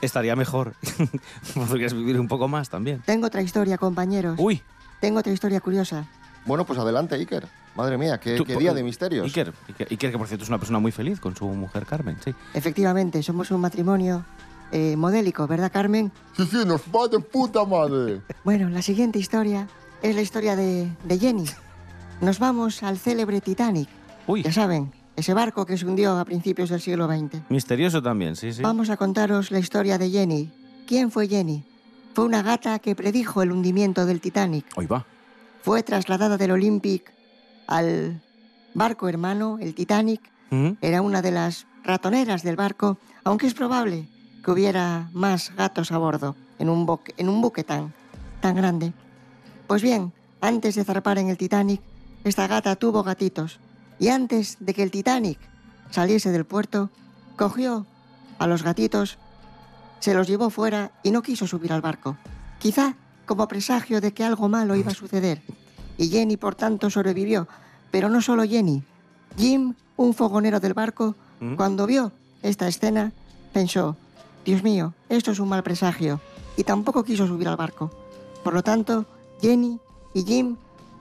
estaría 0.00 0.36
mejor. 0.36 0.74
Podrías 1.54 1.94
vivir 1.94 2.18
un 2.18 2.28
poco 2.28 2.48
más 2.48 2.68
también. 2.68 3.02
Tengo 3.06 3.26
otra 3.26 3.42
historia, 3.42 3.78
compañeros. 3.78 4.36
Uy, 4.38 4.62
Tengo 5.00 5.20
otra 5.20 5.32
historia 5.32 5.60
curiosa. 5.60 6.06
Bueno, 6.46 6.64
pues 6.64 6.78
adelante, 6.78 7.14
Iker. 7.16 7.46
Madre 7.76 7.96
mía, 7.98 8.18
qué, 8.18 8.36
tú- 8.36 8.44
qué 8.44 8.56
día 8.56 8.74
de 8.74 8.82
misterios. 8.82 9.26
Iker, 9.26 9.52
Iker, 9.68 9.88
Iker, 9.90 10.10
que 10.10 10.18
por 10.18 10.26
cierto 10.26 10.42
es 10.44 10.48
una 10.48 10.58
persona 10.58 10.78
muy 10.78 10.90
feliz 10.92 11.20
con 11.20 11.36
su 11.36 11.46
mujer 11.46 11.86
Carmen, 11.86 12.16
sí. 12.24 12.34
Efectivamente, 12.54 13.22
somos 13.22 13.50
un 13.50 13.60
matrimonio 13.60 14.24
eh, 14.72 14.96
modélico, 14.96 15.46
¿verdad, 15.46 15.70
Carmen? 15.72 16.10
Sí, 16.36 16.46
sí, 16.50 16.58
nos 16.66 16.82
va 16.82 17.06
de 17.08 17.20
puta 17.20 17.64
madre. 17.64 18.20
Bueno, 18.44 18.68
la 18.70 18.82
siguiente 18.82 19.18
historia 19.18 19.68
es 20.02 20.14
la 20.14 20.22
historia 20.22 20.56
de, 20.56 20.88
de 21.04 21.18
Jenny. 21.18 21.44
Nos 22.20 22.38
vamos 22.38 22.82
al 22.82 22.98
célebre 22.98 23.40
Titanic. 23.40 23.88
Uy, 24.26 24.42
Ya 24.42 24.52
saben, 24.52 24.92
ese 25.20 25.34
barco 25.34 25.64
que 25.64 25.78
se 25.78 25.86
hundió 25.86 26.18
a 26.18 26.24
principios 26.24 26.68
del 26.70 26.80
siglo 26.80 27.06
XX. 27.08 27.42
misterioso 27.48 28.02
también, 28.02 28.36
sí, 28.36 28.52
sí. 28.52 28.62
Vamos 28.62 28.90
a 28.90 28.96
contaros 28.96 29.50
la 29.50 29.58
historia 29.58 29.96
de 29.98 30.10
Jenny. 30.10 30.52
¿Quién 30.86 31.10
fue 31.10 31.28
Jenny? 31.28 31.64
Fue 32.14 32.24
una 32.24 32.42
gata 32.42 32.78
que 32.80 32.94
predijo 32.96 33.42
el 33.42 33.52
hundimiento 33.52 34.04
del 34.06 34.20
Titanic. 34.20 34.66
Hoy 34.76 34.86
va. 34.86 35.06
Fue 35.62 35.82
trasladada 35.82 36.36
del 36.36 36.50
Olympic 36.50 37.12
al 37.66 38.20
barco 38.74 39.08
hermano, 39.08 39.58
el 39.60 39.74
Titanic. 39.74 40.20
Era 40.80 41.00
una 41.00 41.22
de 41.22 41.30
las 41.30 41.66
ratoneras 41.84 42.42
del 42.42 42.56
barco, 42.56 42.98
aunque 43.22 43.46
es 43.46 43.54
probable 43.54 44.08
que 44.44 44.50
hubiera 44.50 45.08
más 45.12 45.54
gatos 45.54 45.92
a 45.92 45.98
bordo 45.98 46.34
en 46.58 46.68
un, 46.68 46.86
boque- 46.86 47.14
en 47.18 47.28
un 47.28 47.40
buque 47.40 47.62
tan, 47.62 47.94
tan 48.40 48.56
grande. 48.56 48.92
Pues 49.68 49.80
bien, 49.82 50.12
antes 50.40 50.74
de 50.74 50.82
zarpar 50.84 51.18
en 51.18 51.28
el 51.28 51.36
Titanic, 51.36 51.80
esta 52.24 52.48
gata 52.48 52.74
tuvo 52.74 53.04
gatitos. 53.04 53.60
Y 54.00 54.08
antes 54.08 54.56
de 54.58 54.74
que 54.74 54.82
el 54.82 54.90
Titanic 54.90 55.38
saliese 55.90 56.32
del 56.32 56.46
puerto, 56.46 56.90
cogió 57.36 57.86
a 58.38 58.46
los 58.46 58.62
gatitos, 58.62 59.18
se 60.00 60.14
los 60.14 60.26
llevó 60.26 60.48
fuera 60.48 60.90
y 61.02 61.10
no 61.10 61.22
quiso 61.22 61.46
subir 61.46 61.72
al 61.72 61.82
barco. 61.82 62.16
Quizá 62.58 62.96
como 63.26 63.46
presagio 63.46 64.00
de 64.00 64.12
que 64.12 64.24
algo 64.24 64.48
malo 64.48 64.74
iba 64.74 64.90
a 64.90 64.94
suceder. 64.94 65.42
Y 65.98 66.08
Jenny, 66.08 66.38
por 66.38 66.54
tanto, 66.54 66.88
sobrevivió. 66.88 67.46
Pero 67.90 68.08
no 68.08 68.22
solo 68.22 68.44
Jenny. 68.44 68.82
Jim, 69.36 69.74
un 69.96 70.14
fogonero 70.14 70.60
del 70.60 70.74
barco, 70.74 71.14
¿Mm? 71.38 71.56
cuando 71.56 71.86
vio 71.86 72.12
esta 72.42 72.66
escena, 72.66 73.12
pensó, 73.52 73.96
Dios 74.46 74.62
mío, 74.62 74.94
esto 75.10 75.30
es 75.30 75.38
un 75.38 75.48
mal 75.48 75.62
presagio. 75.62 76.20
Y 76.56 76.64
tampoco 76.64 77.04
quiso 77.04 77.26
subir 77.26 77.48
al 77.48 77.56
barco. 77.56 77.90
Por 78.42 78.54
lo 78.54 78.62
tanto, 78.62 79.04
Jenny 79.42 79.78
y 80.14 80.24
Jim 80.24 80.56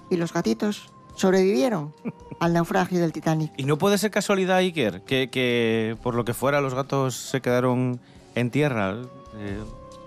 y 0.10 0.18
los 0.18 0.34
gatitos 0.34 0.90
sobrevivieron 1.16 1.94
al 2.40 2.54
naufragio 2.54 3.00
del 3.00 3.12
Titanic. 3.12 3.52
Y 3.58 3.64
no 3.64 3.78
puede 3.78 3.98
ser 3.98 4.12
casualidad, 4.12 4.58
Iker, 4.58 5.02
que, 5.02 5.30
que 5.30 5.98
por 6.02 6.16
lo 6.16 6.26
que 6.26 6.34
fuera 6.34 6.62
los 6.62 6.74
gatos 6.74 7.16
se 7.16 7.42
quedaron 7.42 8.00
en 8.36 8.52
tierra. 8.52 8.98
Eh, 9.38 9.64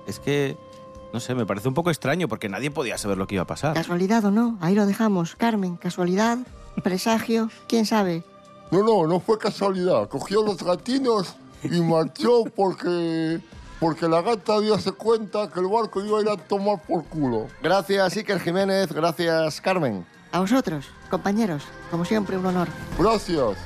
es 0.07 0.19
que, 0.19 0.57
no 1.13 1.21
sé, 1.21 1.35
me 1.35 1.47
parece 1.47 1.69
un 1.69 1.75
poco 1.75 1.91
extraño 1.91 2.29
porque 2.29 2.49
nadie 2.49 2.71
podía 2.71 2.99
saber 2.99 3.19
lo 3.19 3.27
que 3.27 3.37
iba 3.37 3.43
a 3.43 3.47
pasar. 3.47 3.75
Casualidad 3.75 4.25
o 4.25 4.31
no, 4.31 4.59
ahí 4.61 4.75
lo 4.75 4.87
dejamos. 4.87 5.37
Carmen, 5.37 5.77
casualidad, 5.77 6.39
presagio, 6.83 7.51
quién 7.69 7.87
sabe. 7.87 8.25
No, 8.71 8.83
no, 8.83 9.07
no 9.07 9.21
fue 9.21 9.39
casualidad. 9.39 10.09
Cogió 10.09 10.43
los 10.43 10.63
gatinos 10.63 11.37
y 11.63 11.81
marchó 11.83 12.45
porque, 12.57 13.41
porque 13.79 14.09
la 14.09 14.23
gata 14.23 14.61
dio 14.61 14.77
cuenta 14.97 15.51
que 15.51 15.61
el 15.61 15.67
barco 15.67 16.03
iba 16.03 16.19
a 16.19 16.23
ir 16.23 16.29
a 16.29 16.37
tomar 16.37 16.81
por 16.83 17.05
culo. 17.05 17.49
Gracias, 17.63 18.17
Iker 18.17 18.41
Jiménez. 18.41 18.91
Gracias, 18.93 19.61
Carmen. 19.61 20.07
A 20.33 20.41
vosotros, 20.41 20.87
compañeros, 21.11 21.63
como 21.91 22.05
siempre, 22.05 22.37
un 22.39 22.47
honor. 22.47 22.69
Gracias. 22.99 23.57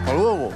Hasta 0.00 0.14
luego. 0.14 0.50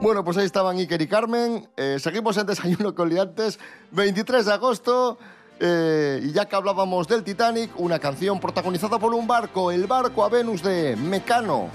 Bueno, 0.00 0.22
pues 0.24 0.36
ahí 0.36 0.44
estaban 0.44 0.76
Iker 0.76 1.00
y 1.02 1.06
Carmen. 1.08 1.68
Eh, 1.76 1.96
seguimos 2.00 2.36
en 2.36 2.46
Desayuno 2.46 2.94
con 2.94 3.08
Liantes, 3.08 3.58
23 3.92 4.46
de 4.46 4.52
agosto. 4.52 5.18
eh, 5.58 6.20
y 6.22 6.32
ya 6.32 6.44
que 6.44 6.54
hablábamos 6.54 7.08
del 7.08 7.24
Titanic, 7.24 7.70
una 7.80 7.98
canción 7.98 8.38
protagonizada 8.38 8.98
por 8.98 9.14
un 9.14 9.26
barco, 9.26 9.70
el 9.72 9.86
barco 9.86 10.22
a 10.22 10.28
Venus 10.28 10.62
de 10.62 10.96
Mecano. 10.96 11.70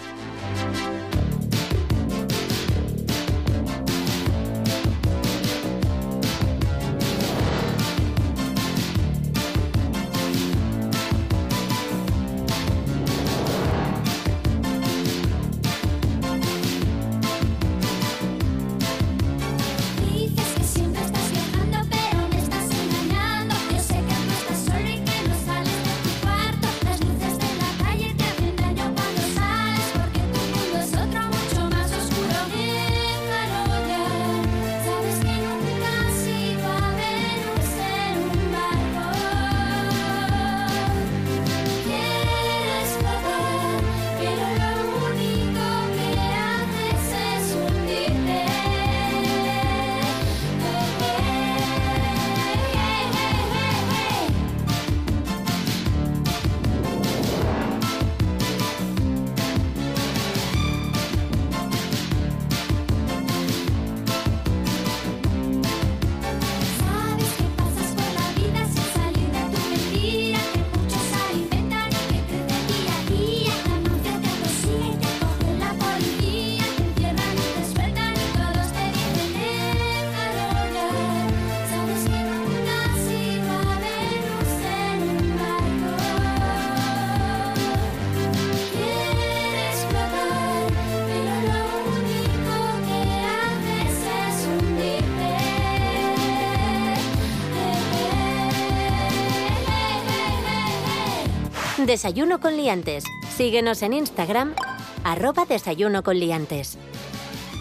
Desayuno 101.92 102.40
con 102.40 102.56
liantes. 102.56 103.04
Síguenos 103.36 103.82
en 103.82 103.92
Instagram, 103.92 104.56
arroba 105.04 105.44
desayuno 105.44 106.04
con 106.04 106.18
liantes. 106.18 106.78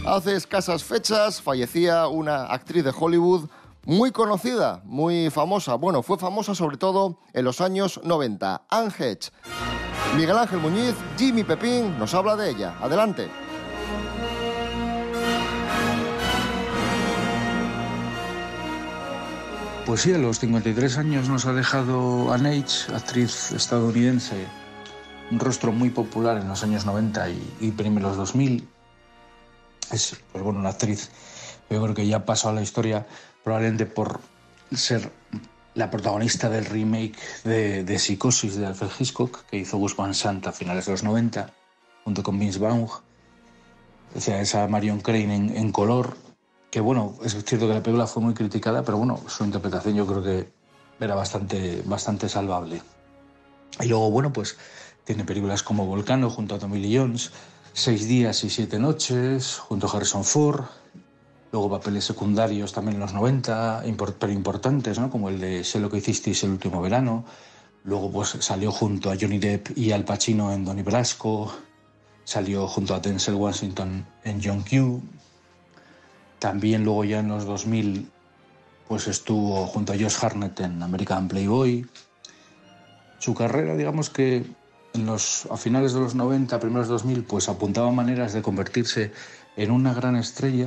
Hace 0.06 0.36
escasas 0.36 0.84
fechas 0.84 1.42
fallecía 1.42 2.06
una 2.06 2.44
actriz 2.44 2.84
de 2.84 2.92
Hollywood 2.96 3.50
muy 3.84 4.12
conocida, 4.12 4.82
muy 4.84 5.30
famosa. 5.30 5.74
Bueno, 5.74 6.04
fue 6.04 6.16
famosa 6.16 6.54
sobre 6.54 6.76
todo 6.76 7.18
en 7.32 7.44
los 7.44 7.60
años 7.60 8.00
90. 8.04 8.66
Anne. 8.70 9.18
Miguel 10.16 10.38
Ángel 10.38 10.60
Muñiz, 10.60 10.94
Jimmy 11.18 11.42
Pepín, 11.42 11.98
nos 11.98 12.14
habla 12.14 12.36
de 12.36 12.50
ella. 12.50 12.76
Adelante. 12.80 13.28
Pues 19.90 20.02
sí, 20.02 20.14
a 20.14 20.18
los 20.18 20.38
53 20.38 20.98
años 20.98 21.28
nos 21.28 21.46
ha 21.46 21.52
dejado 21.52 22.32
Anne 22.32 22.60
H., 22.60 22.94
actriz 22.94 23.50
estadounidense, 23.50 24.46
un 25.32 25.40
rostro 25.40 25.72
muy 25.72 25.90
popular 25.90 26.36
en 26.36 26.46
los 26.46 26.62
años 26.62 26.86
90 26.86 27.28
y, 27.60 27.72
primeros 27.72 28.16
2000. 28.16 28.68
Es, 29.90 30.16
pues 30.30 30.44
bueno, 30.44 30.60
una 30.60 30.68
actriz, 30.68 31.10
yo 31.68 31.82
creo 31.82 31.92
que 31.92 32.06
ya 32.06 32.24
pasó 32.24 32.50
a 32.50 32.52
la 32.52 32.62
historia 32.62 33.04
probablemente 33.42 33.84
por 33.84 34.20
ser 34.72 35.10
la 35.74 35.90
protagonista 35.90 36.48
del 36.48 36.66
remake 36.66 37.18
de, 37.42 37.82
de 37.82 37.98
Psicosis 37.98 38.54
de 38.54 38.66
Alfred 38.66 38.90
Hitchcock, 38.96 39.44
que 39.46 39.56
hizo 39.56 39.76
Gus 39.76 39.96
Van 39.96 40.14
Sant 40.14 40.46
a 40.46 40.52
finales 40.52 40.86
de 40.86 40.92
los 40.92 41.02
90, 41.02 41.52
junto 42.04 42.22
con 42.22 42.38
Vince 42.38 42.60
Vaughn. 42.60 42.86
Esa 44.14 44.68
Marion 44.68 45.00
Crane 45.00 45.58
en 45.58 45.72
color, 45.72 46.14
que 46.70 46.80
bueno, 46.80 47.16
es 47.24 47.32
cierto 47.44 47.66
que 47.66 47.74
la 47.74 47.82
película 47.82 48.06
fue 48.06 48.22
muy 48.22 48.34
criticada, 48.34 48.82
pero 48.84 48.98
bueno, 48.98 49.20
su 49.28 49.44
interpretación 49.44 49.96
yo 49.96 50.06
creo 50.06 50.22
que 50.22 50.48
era 51.00 51.14
bastante, 51.14 51.82
bastante 51.84 52.28
salvable. 52.28 52.82
Y 53.80 53.88
luego, 53.88 54.10
bueno, 54.10 54.32
pues 54.32 54.56
tiene 55.04 55.24
películas 55.24 55.62
como 55.62 55.86
Volcano 55.86 56.30
junto 56.30 56.54
a 56.54 56.58
Tommy 56.58 56.78
Lee 56.78 56.96
Jones, 56.98 57.32
Seis 57.72 58.08
días 58.08 58.42
y 58.42 58.50
siete 58.50 58.80
noches 58.80 59.56
junto 59.58 59.86
a 59.86 59.90
Harrison 59.90 60.24
Ford, 60.24 60.64
luego 61.52 61.70
papeles 61.70 62.04
secundarios 62.04 62.72
también 62.72 62.96
en 62.96 63.00
los 63.00 63.12
90, 63.14 63.84
import- 63.86 64.16
pero 64.18 64.32
importantes, 64.32 64.98
¿no? 64.98 65.08
como 65.08 65.28
el 65.28 65.40
de 65.40 65.62
Sé 65.62 65.78
lo 65.78 65.88
que 65.88 65.98
hicisteis 65.98 66.42
el 66.42 66.50
último 66.50 66.82
verano, 66.82 67.24
luego 67.84 68.10
pues 68.10 68.30
salió 68.40 68.72
junto 68.72 69.10
a 69.12 69.16
Johnny 69.18 69.38
Depp 69.38 69.78
y 69.78 69.92
Al 69.92 70.04
Pacino 70.04 70.52
en 70.52 70.64
Donnie 70.64 70.82
Brasco, 70.82 71.52
salió 72.24 72.66
junto 72.66 72.92
a 72.92 72.98
Denzel 72.98 73.36
Washington 73.36 74.04
en 74.24 74.40
John 74.42 74.62
Q, 74.68 75.00
también 76.40 76.82
luego 76.82 77.04
ya 77.04 77.20
en 77.20 77.28
los 77.28 77.44
2000 77.44 78.10
pues 78.88 79.06
estuvo 79.06 79.66
junto 79.66 79.92
a 79.92 79.96
Josh 79.96 80.16
Hartnett 80.20 80.58
en 80.58 80.82
American 80.82 81.28
Playboy. 81.28 81.86
Su 83.20 83.34
carrera, 83.34 83.76
digamos 83.76 84.10
que 84.10 84.44
en 84.94 85.06
los, 85.06 85.46
a 85.48 85.56
finales 85.56 85.92
de 85.92 86.00
los 86.00 86.16
90, 86.16 86.58
primeros 86.58 86.88
2000, 86.88 87.22
pues 87.22 87.48
apuntaba 87.48 87.92
maneras 87.92 88.32
de 88.32 88.42
convertirse 88.42 89.12
en 89.56 89.70
una 89.70 89.94
gran 89.94 90.16
estrella 90.16 90.66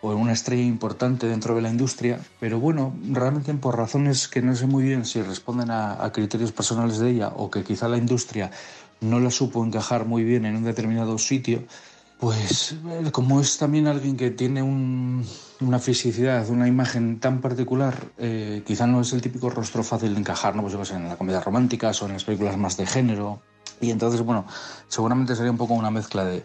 o 0.00 0.12
en 0.12 0.18
una 0.18 0.32
estrella 0.32 0.64
importante 0.64 1.28
dentro 1.28 1.54
de 1.54 1.62
la 1.62 1.70
industria, 1.70 2.18
pero 2.40 2.58
bueno, 2.58 2.92
realmente 3.08 3.54
por 3.54 3.76
razones 3.76 4.26
que 4.26 4.42
no 4.42 4.56
sé 4.56 4.66
muy 4.66 4.82
bien 4.82 5.04
si 5.04 5.22
responden 5.22 5.70
a 5.70 6.10
criterios 6.12 6.50
personales 6.50 6.98
de 6.98 7.10
ella 7.10 7.28
o 7.28 7.48
que 7.48 7.62
quizá 7.62 7.86
la 7.86 7.98
industria 7.98 8.50
no 9.00 9.20
la 9.20 9.30
supo 9.30 9.64
encajar 9.64 10.04
muy 10.04 10.24
bien 10.24 10.46
en 10.46 10.56
un 10.56 10.64
determinado 10.64 11.16
sitio, 11.18 11.62
pues 12.22 12.76
eh, 12.86 13.10
como 13.10 13.40
es 13.40 13.58
también 13.58 13.88
alguien 13.88 14.16
que 14.16 14.30
tiene 14.30 14.62
un- 14.62 15.26
una 15.60 15.80
fisicidad, 15.80 16.48
una 16.50 16.68
imagen 16.68 17.18
tan 17.18 17.40
particular, 17.40 18.12
eh, 18.16 18.62
quizá 18.64 18.86
no 18.86 19.00
es 19.00 19.12
el 19.12 19.20
típico 19.20 19.50
rostro 19.50 19.82
fácil 19.82 20.14
de 20.14 20.20
encajar, 20.20 20.54
¿no? 20.54 20.62
Pues 20.62 20.92
en 20.92 21.08
las 21.08 21.16
comedias 21.16 21.44
románticas 21.44 22.00
o 22.00 22.06
en 22.06 22.12
las 22.12 22.22
películas 22.22 22.56
más 22.56 22.76
de 22.76 22.86
género. 22.86 23.42
Y 23.80 23.90
entonces, 23.90 24.20
bueno, 24.20 24.46
seguramente 24.86 25.34
sería 25.34 25.50
un 25.50 25.56
poco 25.56 25.74
una 25.74 25.90
mezcla 25.90 26.24
de, 26.24 26.44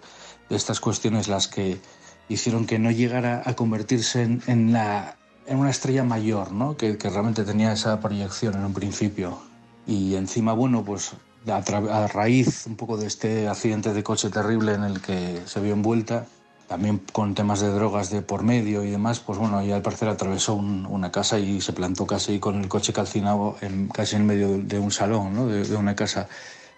estas 0.50 0.80
cuestiones 0.80 1.28
las 1.28 1.48
que 1.48 1.80
hicieron 2.28 2.66
que 2.66 2.80
no 2.80 2.90
llegara 2.90 3.44
a 3.46 3.54
convertirse 3.54 4.24
en 4.24 4.76
una 4.76 5.70
estrella 5.70 6.04
mayor, 6.04 6.54
¿no? 6.54 6.76
Que, 6.76 6.98
que 6.98 7.12
realmente 7.12 7.44
tenía 7.44 7.72
esa 7.72 8.00
proyección 8.00 8.56
en 8.56 8.66
un 8.66 8.74
principio. 8.74 9.38
Y 9.86 10.16
encima, 10.16 10.54
bueno, 10.54 10.84
pues 10.84 11.12
a, 11.50 11.58
a 11.58 12.08
raíz 12.08 12.66
un 12.68 12.76
poco 12.76 12.98
de 12.98 13.08
este 13.08 13.48
accidente 13.48 13.94
de 13.94 14.04
coche 14.04 14.30
terrible 14.30 14.74
en 14.74 14.84
el 14.84 15.02
que 15.02 15.42
se 15.46 15.60
vio 15.60 15.74
envuelta, 15.74 16.26
también 16.68 17.02
con 17.14 17.34
temas 17.34 17.62
de 17.62 17.70
drogas 17.70 18.10
de 18.10 18.22
por 18.22 18.44
medio 18.44 18.84
y 18.84 18.92
demás, 18.92 19.20
pues 19.20 19.40
bueno, 19.40 19.62
ella 19.62 19.76
al 19.78 19.82
parecer 19.82 20.10
atravesó 20.10 20.54
un- 20.56 20.86
una 20.86 21.12
casa 21.12 21.40
y 21.40 21.62
se 21.62 21.72
plantó 21.74 22.06
casi 22.06 22.40
con 22.40 22.60
el 22.62 22.68
coche 22.68 22.92
calcinado 22.92 23.56
en, 23.62 23.88
casi 23.88 24.18
en 24.18 24.26
medio 24.26 24.58
de, 24.58 24.78
un 24.80 24.92
salón, 24.92 25.34
¿no? 25.34 25.48
de, 25.48 25.64
de 25.64 25.76
una 25.78 25.96
casa 25.96 26.28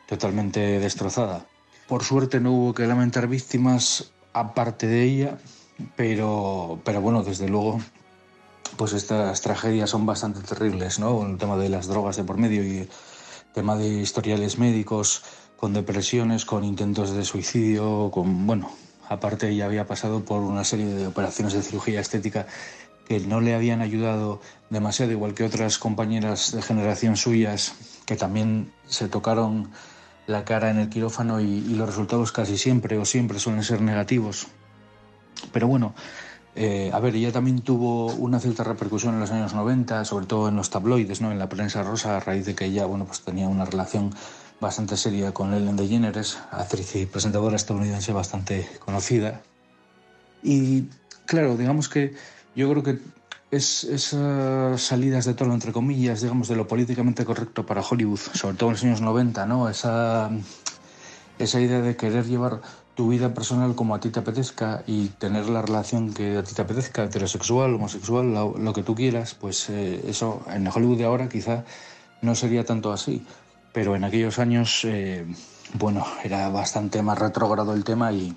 totalmente 0.07 0.79
destrozada. 0.79 1.45
Por 1.87 2.03
suerte 2.03 2.39
no 2.39 2.51
hubo 2.51 2.73
que 2.73 2.85
lamentar 2.85 3.27
víctimas 3.27 4.11
aparte 4.33 4.85
de 4.85 5.03
ella, 5.03 5.37
pero, 5.95 6.79
pero 6.83 7.01
bueno, 7.01 7.23
desde 7.23 7.47
luego 7.49 7.79
pues 8.77 8.93
estas 8.93 9.41
tragedias 9.41 9.89
son 9.89 10.05
bastante 10.05 10.41
terribles, 10.41 10.99
¿no? 10.99 11.25
El 11.25 11.37
tema 11.37 11.57
de 11.57 11.69
las 11.69 11.87
drogas 11.87 12.15
de 12.15 12.23
por 12.23 12.37
medio 12.37 12.63
y 12.63 12.87
tema 13.53 13.75
de 13.75 13.87
historiales 13.87 14.57
médicos 14.57 15.23
con 15.57 15.73
depresiones, 15.73 16.45
con 16.45 16.63
intentos 16.63 17.11
de 17.11 17.25
suicidio, 17.25 18.11
con, 18.11 18.47
bueno, 18.47 18.71
aparte 19.09 19.49
ella 19.49 19.65
había 19.65 19.87
pasado 19.87 20.23
por 20.23 20.41
una 20.41 20.63
serie 20.63 20.85
de 20.85 21.07
operaciones 21.07 21.53
de 21.53 21.61
cirugía 21.61 21.99
estética 21.99 22.47
que 23.05 23.19
no 23.19 23.41
le 23.41 23.55
habían 23.55 23.81
ayudado 23.81 24.39
demasiado, 24.69 25.11
igual 25.11 25.33
que 25.33 25.43
otras 25.43 25.79
compañeras 25.79 26.51
de 26.51 26.61
generación 26.61 27.17
suyas 27.17 27.73
que 28.05 28.15
también 28.15 28.71
se 28.87 29.09
tocaron 29.09 29.71
la 30.27 30.45
cara 30.45 30.69
en 30.69 30.77
el 30.77 30.89
quirófano 30.89 31.41
y, 31.41 31.45
y 31.45 31.75
los 31.75 31.87
resultados 31.87 32.31
casi 32.31 32.57
siempre 32.57 32.97
o 32.97 33.05
siempre 33.05 33.39
suelen 33.39 33.63
ser 33.63 33.81
negativos. 33.81 34.47
Pero 35.51 35.67
bueno, 35.67 35.95
eh, 36.55 36.89
a 36.93 36.99
ver, 36.99 37.15
ella 37.15 37.31
también 37.31 37.61
tuvo 37.61 38.07
una 38.07 38.39
cierta 38.39 38.63
repercusión 38.63 39.13
en 39.13 39.19
los 39.19 39.31
años 39.31 39.53
90, 39.53 40.03
sobre 40.05 40.25
todo 40.25 40.49
en 40.49 40.55
los 40.55 40.69
tabloides, 40.69 41.21
¿no? 41.21 41.31
en 41.31 41.39
la 41.39 41.49
prensa 41.49 41.83
rosa, 41.83 42.17
a 42.17 42.19
raíz 42.19 42.45
de 42.45 42.55
que 42.55 42.65
ella 42.65 42.85
bueno, 42.85 43.05
pues 43.05 43.21
tenía 43.21 43.47
una 43.47 43.65
relación 43.65 44.13
bastante 44.59 44.97
seria 44.97 45.31
con 45.31 45.53
Ellen 45.53 45.77
DeGeneres, 45.77 46.37
actriz 46.51 46.95
y 46.95 47.05
presentadora 47.05 47.55
estadounidense 47.55 48.11
bastante 48.11 48.67
conocida. 48.83 49.41
Y 50.43 50.85
claro, 51.25 51.55
digamos 51.55 51.87
que 51.87 52.13
yo 52.55 52.69
creo 52.69 52.83
que 52.83 52.99
es, 53.51 53.83
esas 53.83 54.81
salidas 54.81 55.25
de 55.25 55.33
tono, 55.33 55.53
entre 55.53 55.71
comillas, 55.71 56.21
digamos, 56.21 56.47
de 56.47 56.55
lo 56.55 56.67
políticamente 56.67 57.25
correcto 57.25 57.65
para 57.65 57.81
Hollywood, 57.81 58.19
sobre 58.19 58.57
todo 58.57 58.69
en 58.69 58.73
los 58.73 58.83
años 58.83 59.01
90, 59.01 59.45
¿no? 59.45 59.69
Esa, 59.69 60.29
esa 61.39 61.59
idea 61.59 61.81
de 61.81 61.95
querer 61.95 62.25
llevar 62.25 62.61
tu 62.99 63.07
vida 63.07 63.33
personal 63.33 63.75
como 63.75 63.95
a 63.95 64.01
ti 64.01 64.09
te 64.09 64.19
apetezca 64.19 64.83
y 64.85 65.07
tener 65.07 65.47
la 65.47 65.61
relación 65.61 66.13
que 66.13 66.35
a 66.37 66.43
ti 66.43 66.53
te 66.53 66.63
apetezca, 66.63 67.05
heterosexual, 67.05 67.75
homosexual, 67.75 68.33
lo, 68.33 68.73
que 68.73 68.83
tú 68.83 68.93
quieras, 68.93 69.35
pues 69.35 69.69
eh, 69.69 70.03
eso 70.05 70.43
en 70.51 70.67
Hollywood 70.67 70.97
de 70.97 71.05
ahora 71.05 71.29
quizá 71.29 71.63
no 72.21 72.35
sería 72.35 72.65
tanto 72.65 72.91
así. 72.91 73.25
Pero 73.71 73.95
en 73.95 74.03
aquellos 74.03 74.37
años, 74.37 74.81
eh, 74.83 75.25
bueno, 75.75 76.05
era 76.25 76.49
bastante 76.49 77.01
más 77.01 77.17
retrógrado 77.17 77.73
el 77.73 77.85
tema 77.85 78.11
y, 78.11 78.35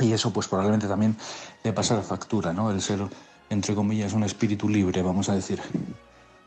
y 0.00 0.12
eso 0.12 0.34
pues 0.34 0.48
probablemente 0.48 0.86
también 0.86 1.16
le 1.64 1.72
pasara 1.72 2.02
factura, 2.02 2.52
¿no? 2.52 2.70
El 2.70 2.82
ser, 2.82 3.00
entre 3.48 3.74
comillas, 3.74 4.12
un 4.12 4.24
espíritu 4.24 4.68
libre, 4.68 5.00
vamos 5.00 5.30
a 5.30 5.34
decir. 5.34 5.62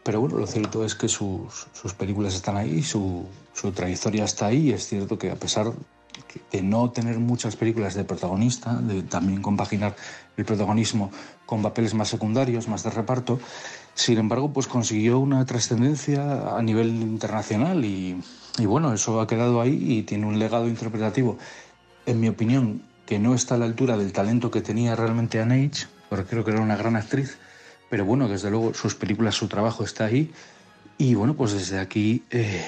Pero 0.03 0.21
bueno, 0.21 0.37
lo 0.37 0.45
cierto 0.45 0.85
es 0.85 0.93
que 0.93 1.07
sus, 1.07 1.65
sus 1.73 1.95
películas 1.95 2.35
están 2.35 2.55
ahí, 2.55 2.83
su, 2.83 3.25
su 3.51 3.71
trayectoria 3.71 4.25
está 4.25 4.45
ahí. 4.45 4.69
Es 4.69 4.85
cierto 4.85 5.17
que 5.17 5.31
a 5.31 5.35
pesar 5.35 5.73
de 6.51 6.61
no 6.61 6.89
tener 6.91 7.19
muchas 7.19 7.55
películas 7.55 7.93
de 7.93 8.03
protagonista, 8.03 8.73
de 8.75 9.03
también 9.03 9.41
compaginar 9.41 9.95
el 10.37 10.45
protagonismo 10.45 11.11
con 11.45 11.61
papeles 11.61 11.93
más 11.93 12.09
secundarios, 12.09 12.67
más 12.67 12.83
de 12.83 12.89
reparto, 12.89 13.39
sin 13.95 14.17
embargo, 14.17 14.51
pues 14.51 14.67
consiguió 14.67 15.19
una 15.19 15.45
trascendencia 15.45 16.57
a 16.57 16.61
nivel 16.61 16.89
internacional 16.89 17.85
y, 17.85 18.21
y 18.59 18.65
bueno, 18.65 18.93
eso 18.93 19.21
ha 19.21 19.27
quedado 19.27 19.61
ahí 19.61 19.77
y 19.81 20.03
tiene 20.03 20.27
un 20.27 20.37
legado 20.37 20.67
interpretativo, 20.67 21.37
en 22.05 22.19
mi 22.19 22.27
opinión, 22.27 22.83
que 23.05 23.19
no 23.19 23.33
está 23.33 23.55
a 23.55 23.57
la 23.57 23.65
altura 23.65 23.97
del 23.97 24.11
talento 24.11 24.51
que 24.51 24.61
tenía 24.61 24.95
realmente 24.95 25.39
Anne 25.39 25.65
H., 25.65 25.87
porque 26.09 26.25
creo 26.25 26.43
que 26.43 26.51
era 26.51 26.61
una 26.61 26.75
gran 26.75 26.97
actriz, 26.97 27.37
pero 27.89 28.03
bueno, 28.03 28.27
desde 28.27 28.51
luego 28.51 28.73
sus 28.73 28.95
películas, 28.95 29.35
su 29.35 29.47
trabajo 29.47 29.83
está 29.83 30.05
ahí. 30.05 30.31
Y 30.97 31.15
bueno, 31.15 31.33
pues 31.33 31.53
desde 31.53 31.79
aquí 31.79 32.23
eh, 32.31 32.63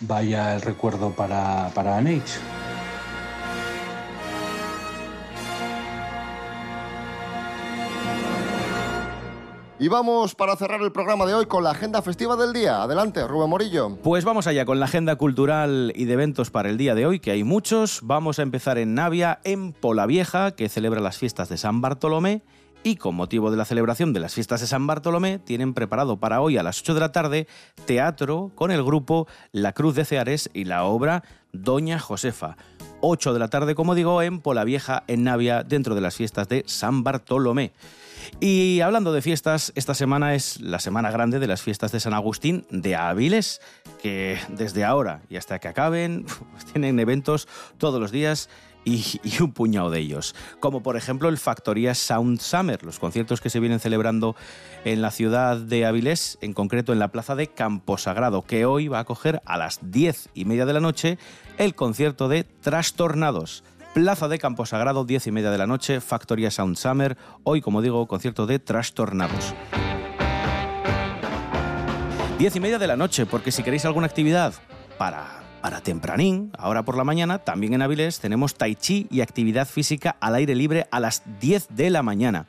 vaya 0.00 0.54
el 0.54 0.62
recuerdo 0.62 1.10
para, 1.10 1.70
para 1.74 1.96
Anne 1.96 2.16
H. 2.16 2.61
Y 9.82 9.88
vamos 9.88 10.36
para 10.36 10.54
cerrar 10.54 10.80
el 10.80 10.92
programa 10.92 11.26
de 11.26 11.34
hoy 11.34 11.46
con 11.46 11.64
la 11.64 11.72
agenda 11.72 12.02
festiva 12.02 12.36
del 12.36 12.52
día. 12.52 12.84
Adelante, 12.84 13.26
Rubén 13.26 13.50
Morillo. 13.50 13.96
Pues 14.00 14.24
vamos 14.24 14.46
allá 14.46 14.64
con 14.64 14.78
la 14.78 14.84
agenda 14.84 15.16
cultural 15.16 15.92
y 15.96 16.04
de 16.04 16.12
eventos 16.12 16.52
para 16.52 16.70
el 16.70 16.76
día 16.76 16.94
de 16.94 17.04
hoy, 17.04 17.18
que 17.18 17.32
hay 17.32 17.42
muchos. 17.42 17.98
Vamos 18.04 18.38
a 18.38 18.42
empezar 18.42 18.78
en 18.78 18.94
Navia, 18.94 19.40
en 19.42 19.72
Pola 19.72 20.06
Vieja, 20.06 20.52
que 20.52 20.68
celebra 20.68 21.00
las 21.00 21.18
fiestas 21.18 21.48
de 21.48 21.56
San 21.56 21.80
Bartolomé. 21.80 22.42
y 22.84 22.94
con 22.94 23.16
motivo 23.16 23.50
de 23.50 23.56
la 23.56 23.64
celebración 23.64 24.12
de 24.12 24.20
las 24.20 24.34
fiestas 24.34 24.60
de 24.60 24.68
San 24.68 24.86
Bartolomé 24.86 25.40
tienen 25.40 25.74
preparado 25.74 26.18
para 26.18 26.40
hoy 26.40 26.58
a 26.58 26.62
las 26.62 26.80
8 26.80 26.94
de 26.94 27.00
la 27.00 27.12
tarde 27.12 27.48
teatro 27.84 28.52
con 28.54 28.70
el 28.70 28.84
grupo 28.84 29.26
La 29.50 29.72
Cruz 29.72 29.96
de 29.96 30.04
Ceares 30.04 30.48
y 30.54 30.64
la 30.64 30.84
obra 30.84 31.24
Doña 31.52 31.98
Josefa. 31.98 32.56
8 33.00 33.32
de 33.32 33.38
la 33.40 33.48
tarde, 33.48 33.74
como 33.74 33.96
digo, 33.96 34.22
en 34.22 34.40
Polavieja, 34.40 35.02
en 35.08 35.24
Navia, 35.24 35.64
dentro 35.64 35.96
de 35.96 36.00
las 36.00 36.14
fiestas 36.14 36.48
de 36.48 36.62
San 36.66 37.02
Bartolomé. 37.02 37.72
Y 38.40 38.80
hablando 38.80 39.12
de 39.12 39.22
fiestas, 39.22 39.72
esta 39.74 39.94
semana 39.94 40.34
es 40.34 40.60
la 40.60 40.78
semana 40.78 41.10
grande 41.10 41.38
de 41.38 41.46
las 41.46 41.62
fiestas 41.62 41.92
de 41.92 42.00
San 42.00 42.14
Agustín 42.14 42.66
de 42.70 42.96
Áviles, 42.96 43.60
que 44.02 44.38
desde 44.48 44.84
ahora 44.84 45.22
y 45.28 45.36
hasta 45.36 45.58
que 45.58 45.68
acaben 45.68 46.26
pues 46.52 46.64
tienen 46.66 46.98
eventos 46.98 47.48
todos 47.78 48.00
los 48.00 48.10
días 48.10 48.48
y, 48.84 49.20
y, 49.22 49.40
un 49.40 49.52
puñado 49.52 49.90
de 49.90 50.00
ellos, 50.00 50.34
como 50.58 50.82
por 50.82 50.96
ejemplo 50.96 51.28
el 51.28 51.38
Factoría 51.38 51.94
Sound 51.94 52.40
Summer, 52.40 52.82
los 52.82 52.98
conciertos 52.98 53.40
que 53.40 53.48
se 53.48 53.60
vienen 53.60 53.78
celebrando 53.78 54.34
en 54.84 55.02
la 55.02 55.12
ciudad 55.12 55.56
de 55.56 55.86
Avilés, 55.86 56.36
en 56.40 56.52
concreto 56.52 56.92
en 56.92 56.98
la 56.98 57.12
plaza 57.12 57.36
de 57.36 57.46
Camposagrado, 57.46 58.42
que 58.42 58.66
hoy 58.66 58.88
va 58.88 58.98
a 58.98 59.02
acoger 59.02 59.40
a 59.44 59.56
las 59.56 59.78
diez 59.82 60.28
y 60.34 60.46
media 60.46 60.66
de 60.66 60.72
la 60.72 60.80
noche 60.80 61.16
el 61.58 61.76
concierto 61.76 62.28
de 62.28 62.42
Trastornados. 62.42 63.62
Plaza 63.94 64.26
de 64.26 64.38
Camposagrado, 64.38 65.04
10 65.04 65.26
y 65.26 65.32
media 65.32 65.50
de 65.50 65.58
la 65.58 65.66
noche, 65.66 66.00
Factoría 66.00 66.50
Sound 66.50 66.76
Summer. 66.76 67.18
Hoy, 67.44 67.60
como 67.60 67.82
digo, 67.82 68.06
concierto 68.06 68.46
de 68.46 68.58
Trastornados. 68.58 69.54
10 72.38 72.56
y 72.56 72.60
media 72.60 72.78
de 72.78 72.86
la 72.86 72.96
noche, 72.96 73.26
porque 73.26 73.52
si 73.52 73.62
queréis 73.62 73.84
alguna 73.84 74.06
actividad 74.06 74.54
para, 74.96 75.42
para 75.60 75.82
tempranín, 75.82 76.52
ahora 76.56 76.84
por 76.84 76.96
la 76.96 77.04
mañana, 77.04 77.40
también 77.40 77.74
en 77.74 77.82
Avilés 77.82 78.18
tenemos 78.18 78.54
Tai 78.54 78.74
Chi 78.76 79.08
y 79.10 79.20
actividad 79.20 79.68
física 79.68 80.16
al 80.20 80.36
aire 80.36 80.54
libre 80.54 80.86
a 80.90 80.98
las 80.98 81.22
10 81.40 81.68
de 81.76 81.90
la 81.90 82.02
mañana. 82.02 82.46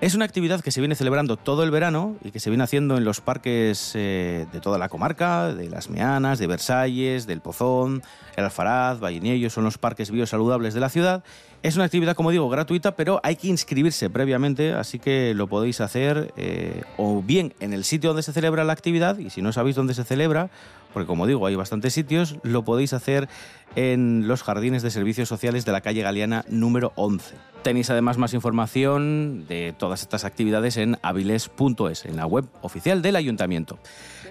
Es 0.00 0.14
una 0.14 0.24
actividad 0.24 0.60
que 0.60 0.70
se 0.70 0.80
viene 0.80 0.96
celebrando 0.96 1.36
todo 1.36 1.62
el 1.62 1.70
verano 1.70 2.16
y 2.22 2.30
que 2.30 2.40
se 2.40 2.50
viene 2.50 2.64
haciendo 2.64 2.98
en 2.98 3.04
los 3.04 3.20
parques 3.20 3.92
eh, 3.94 4.46
de 4.52 4.60
toda 4.60 4.76
la 4.76 4.88
comarca, 4.88 5.54
de 5.54 5.70
Las 5.70 5.88
Meanas, 5.88 6.38
de 6.38 6.46
Versalles, 6.46 7.26
del 7.26 7.40
Pozón, 7.40 8.02
el 8.36 8.44
Alfaraz, 8.44 9.00
Valliniello, 9.00 9.48
son 9.50 9.64
los 9.64 9.78
parques 9.78 10.10
biosaludables 10.10 10.74
de 10.74 10.80
la 10.80 10.88
ciudad. 10.88 11.22
Es 11.62 11.76
una 11.76 11.84
actividad, 11.84 12.14
como 12.14 12.30
digo, 12.30 12.48
gratuita, 12.50 12.96
pero 12.96 13.20
hay 13.22 13.36
que 13.36 13.48
inscribirse 13.48 14.10
previamente, 14.10 14.74
así 14.74 14.98
que 14.98 15.32
lo 15.32 15.46
podéis 15.46 15.80
hacer 15.80 16.34
eh, 16.36 16.82
o 16.98 17.22
bien 17.22 17.54
en 17.60 17.72
el 17.72 17.84
sitio 17.84 18.10
donde 18.10 18.22
se 18.22 18.34
celebra 18.34 18.64
la 18.64 18.74
actividad, 18.74 19.16
y 19.18 19.30
si 19.30 19.40
no 19.40 19.52
sabéis 19.52 19.76
dónde 19.76 19.94
se 19.94 20.04
celebra, 20.04 20.50
porque 20.94 21.06
como 21.06 21.26
digo, 21.26 21.46
hay 21.46 21.56
bastantes 21.56 21.92
sitios, 21.92 22.36
lo 22.42 22.64
podéis 22.64 22.94
hacer 22.94 23.28
en 23.76 24.26
los 24.26 24.42
jardines 24.42 24.82
de 24.82 24.90
servicios 24.90 25.28
sociales 25.28 25.66
de 25.66 25.72
la 25.72 25.82
calle 25.82 26.02
Galeana 26.02 26.44
número 26.48 26.92
11. 26.94 27.34
Tenéis 27.62 27.90
además 27.90 28.16
más 28.16 28.32
información 28.32 29.46
de 29.48 29.74
todas 29.76 30.00
estas 30.02 30.24
actividades 30.24 30.76
en 30.76 30.98
avilés.es, 31.02 32.04
en 32.06 32.16
la 32.16 32.26
web 32.26 32.46
oficial 32.62 33.02
del 33.02 33.16
ayuntamiento. 33.16 33.78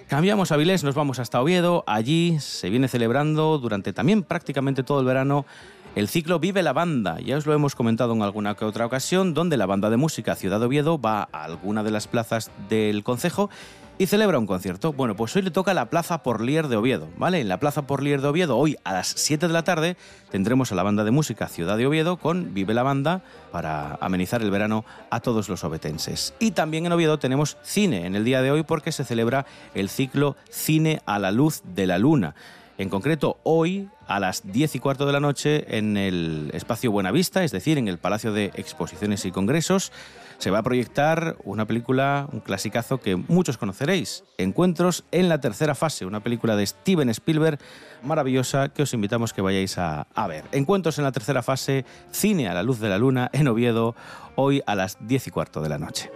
Cambiamos 0.07 0.51
a 0.51 0.55
Avilés, 0.55 0.83
nos 0.83 0.95
vamos 0.95 1.19
hasta 1.19 1.41
Oviedo. 1.41 1.83
Allí 1.87 2.37
se 2.39 2.69
viene 2.69 2.87
celebrando 2.87 3.57
durante 3.57 3.93
también 3.93 4.23
prácticamente 4.23 4.83
todo 4.83 4.99
el 4.99 5.05
verano 5.05 5.45
el 5.95 6.07
ciclo 6.07 6.39
Vive 6.39 6.63
la 6.63 6.73
Banda. 6.73 7.19
Ya 7.19 7.37
os 7.37 7.45
lo 7.45 7.53
hemos 7.53 7.75
comentado 7.75 8.13
en 8.13 8.21
alguna 8.21 8.55
que 8.55 8.65
otra 8.65 8.85
ocasión, 8.85 9.33
donde 9.33 9.57
la 9.57 9.65
banda 9.65 9.89
de 9.89 9.97
música 9.97 10.35
Ciudad 10.35 10.61
Oviedo 10.61 10.99
va 10.99 11.29
a 11.31 11.43
alguna 11.43 11.83
de 11.83 11.91
las 11.91 12.07
plazas 12.07 12.51
del 12.69 13.03
concejo 13.03 13.49
y 13.97 14.07
celebra 14.07 14.39
un 14.39 14.47
concierto. 14.47 14.93
Bueno, 14.93 15.15
pues 15.15 15.35
hoy 15.35 15.43
le 15.43 15.51
toca 15.51 15.73
la 15.73 15.89
Plaza 15.89 16.23
Porlier 16.23 16.67
de 16.67 16.75
Oviedo, 16.75 17.07
¿vale? 17.17 17.41
En 17.41 17.49
la 17.49 17.59
Plaza 17.59 17.83
Porlier 17.83 18.21
de 18.21 18.27
Oviedo, 18.27 18.57
hoy 18.57 18.77
a 18.83 18.93
las 18.93 19.07
7 19.07 19.47
de 19.47 19.53
la 19.53 19.63
tarde, 19.63 19.97
tendremos 20.31 20.71
a 20.71 20.75
la 20.75 20.83
banda 20.83 21.03
de 21.03 21.11
música 21.11 21.47
Ciudad 21.47 21.77
de 21.77 21.85
Oviedo 21.85 22.17
con 22.17 22.53
Vive 22.53 22.73
la 22.73 22.83
Banda 22.83 23.21
para 23.51 23.97
amenizar 24.01 24.41
el 24.41 24.51
verano 24.51 24.85
a 25.09 25.19
todos 25.19 25.49
los 25.49 25.63
obetenses. 25.63 26.33
Y 26.39 26.51
también 26.51 26.85
en 26.85 26.91
Oviedo 26.91 27.19
tenemos 27.19 27.57
cine 27.61 28.05
en 28.05 28.15
el 28.15 28.25
día 28.25 28.41
de 28.41 28.51
hoy 28.51 28.63
porque 28.63 28.91
se 28.91 29.03
celebra 29.03 29.45
el 29.73 29.89
ciclo 29.89 30.35
Cine 30.49 31.01
a 31.05 31.19
la 31.19 31.31
Luz 31.31 31.61
de 31.63 31.87
la 31.87 31.97
Luna. 31.97 32.35
En 32.83 32.89
concreto, 32.89 33.39
hoy 33.43 33.87
a 34.07 34.19
las 34.19 34.51
10 34.51 34.75
y 34.75 34.79
cuarto 34.79 35.05
de 35.05 35.13
la 35.13 35.21
noche 35.21 35.77
en 35.77 35.95
el 35.95 36.51
espacio 36.53 36.91
Buenavista, 36.91 37.45
es 37.45 37.53
decir, 37.53 37.77
en 37.77 37.87
el 37.87 37.97
Palacio 37.97 38.33
de 38.33 38.51
Exposiciones 38.55 39.23
y 39.23 39.31
Congresos, 39.31 39.93
se 40.37 40.51
va 40.51 40.57
a 40.57 40.63
proyectar 40.63 41.37
una 41.45 41.65
película, 41.65 42.27
un 42.33 42.41
clasicazo 42.41 42.99
que 42.99 43.15
muchos 43.15 43.57
conoceréis, 43.57 44.25
Encuentros 44.37 45.05
en 45.13 45.29
la 45.29 45.39
tercera 45.39 45.75
fase, 45.75 46.05
una 46.05 46.19
película 46.19 46.57
de 46.57 46.67
Steven 46.67 47.07
Spielberg 47.07 47.57
maravillosa 48.03 48.67
que 48.67 48.83
os 48.83 48.93
invitamos 48.93 49.31
que 49.31 49.41
vayáis 49.41 49.77
a, 49.77 50.05
a 50.13 50.27
ver. 50.27 50.43
Encuentros 50.51 50.97
en 50.97 51.05
la 51.05 51.13
tercera 51.13 51.41
fase, 51.41 51.85
cine 52.11 52.49
a 52.49 52.53
la 52.53 52.63
luz 52.63 52.81
de 52.81 52.89
la 52.89 52.97
luna 52.97 53.29
en 53.31 53.47
Oviedo, 53.47 53.95
hoy 54.35 54.61
a 54.65 54.75
las 54.75 54.97
10 55.07 55.27
y 55.27 55.31
cuarto 55.31 55.61
de 55.61 55.69
la 55.69 55.77
noche. 55.77 56.11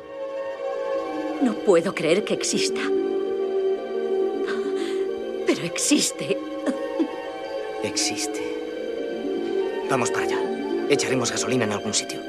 No 1.41 1.53
puedo 1.65 1.95
creer 1.95 2.25
que 2.25 2.33
exista. 2.33 2.81
Pero 5.45 5.63
existe. 5.63 6.56
Existe. 7.87 8.41
Vamos 9.89 10.11
para 10.11 10.25
allá. 10.25 10.37
Echaremos 10.89 11.31
gasolina 11.31 11.63
en 11.63 11.71
algún 11.71 11.93
sitio. 11.93 12.19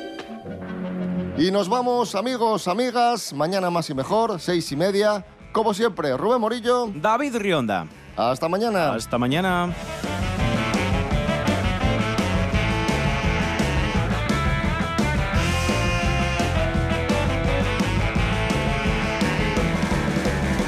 Y 1.36 1.50
nos 1.50 1.68
vamos, 1.68 2.14
amigos, 2.14 2.68
amigas, 2.68 3.32
mañana 3.32 3.68
más 3.68 3.90
y 3.90 3.94
mejor, 3.94 4.40
seis 4.40 4.70
y 4.70 4.76
media. 4.76 5.24
Como 5.52 5.74
siempre, 5.74 6.16
Rubén 6.16 6.40
Morillo. 6.40 6.90
David 6.94 7.36
Rionda. 7.36 7.86
Hasta 8.16 8.48
mañana. 8.48 8.94
Hasta 8.94 9.18
mañana. 9.18 9.74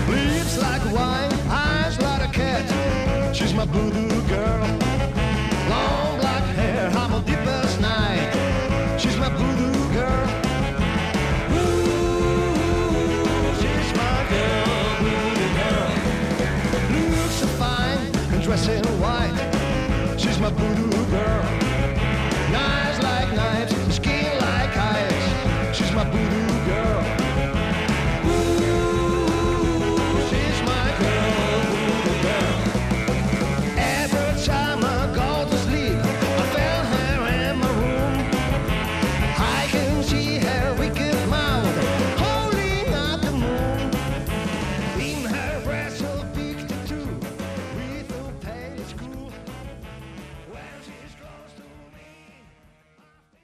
Lips 0.08 0.58
like 0.58 0.84
wine, 0.92 1.32
eyes 1.48 1.96
like 2.00 2.22
a 2.22 2.32
cat. 2.32 3.34
She's 3.34 3.54
my 3.54 3.64
voodoo. 3.66 4.09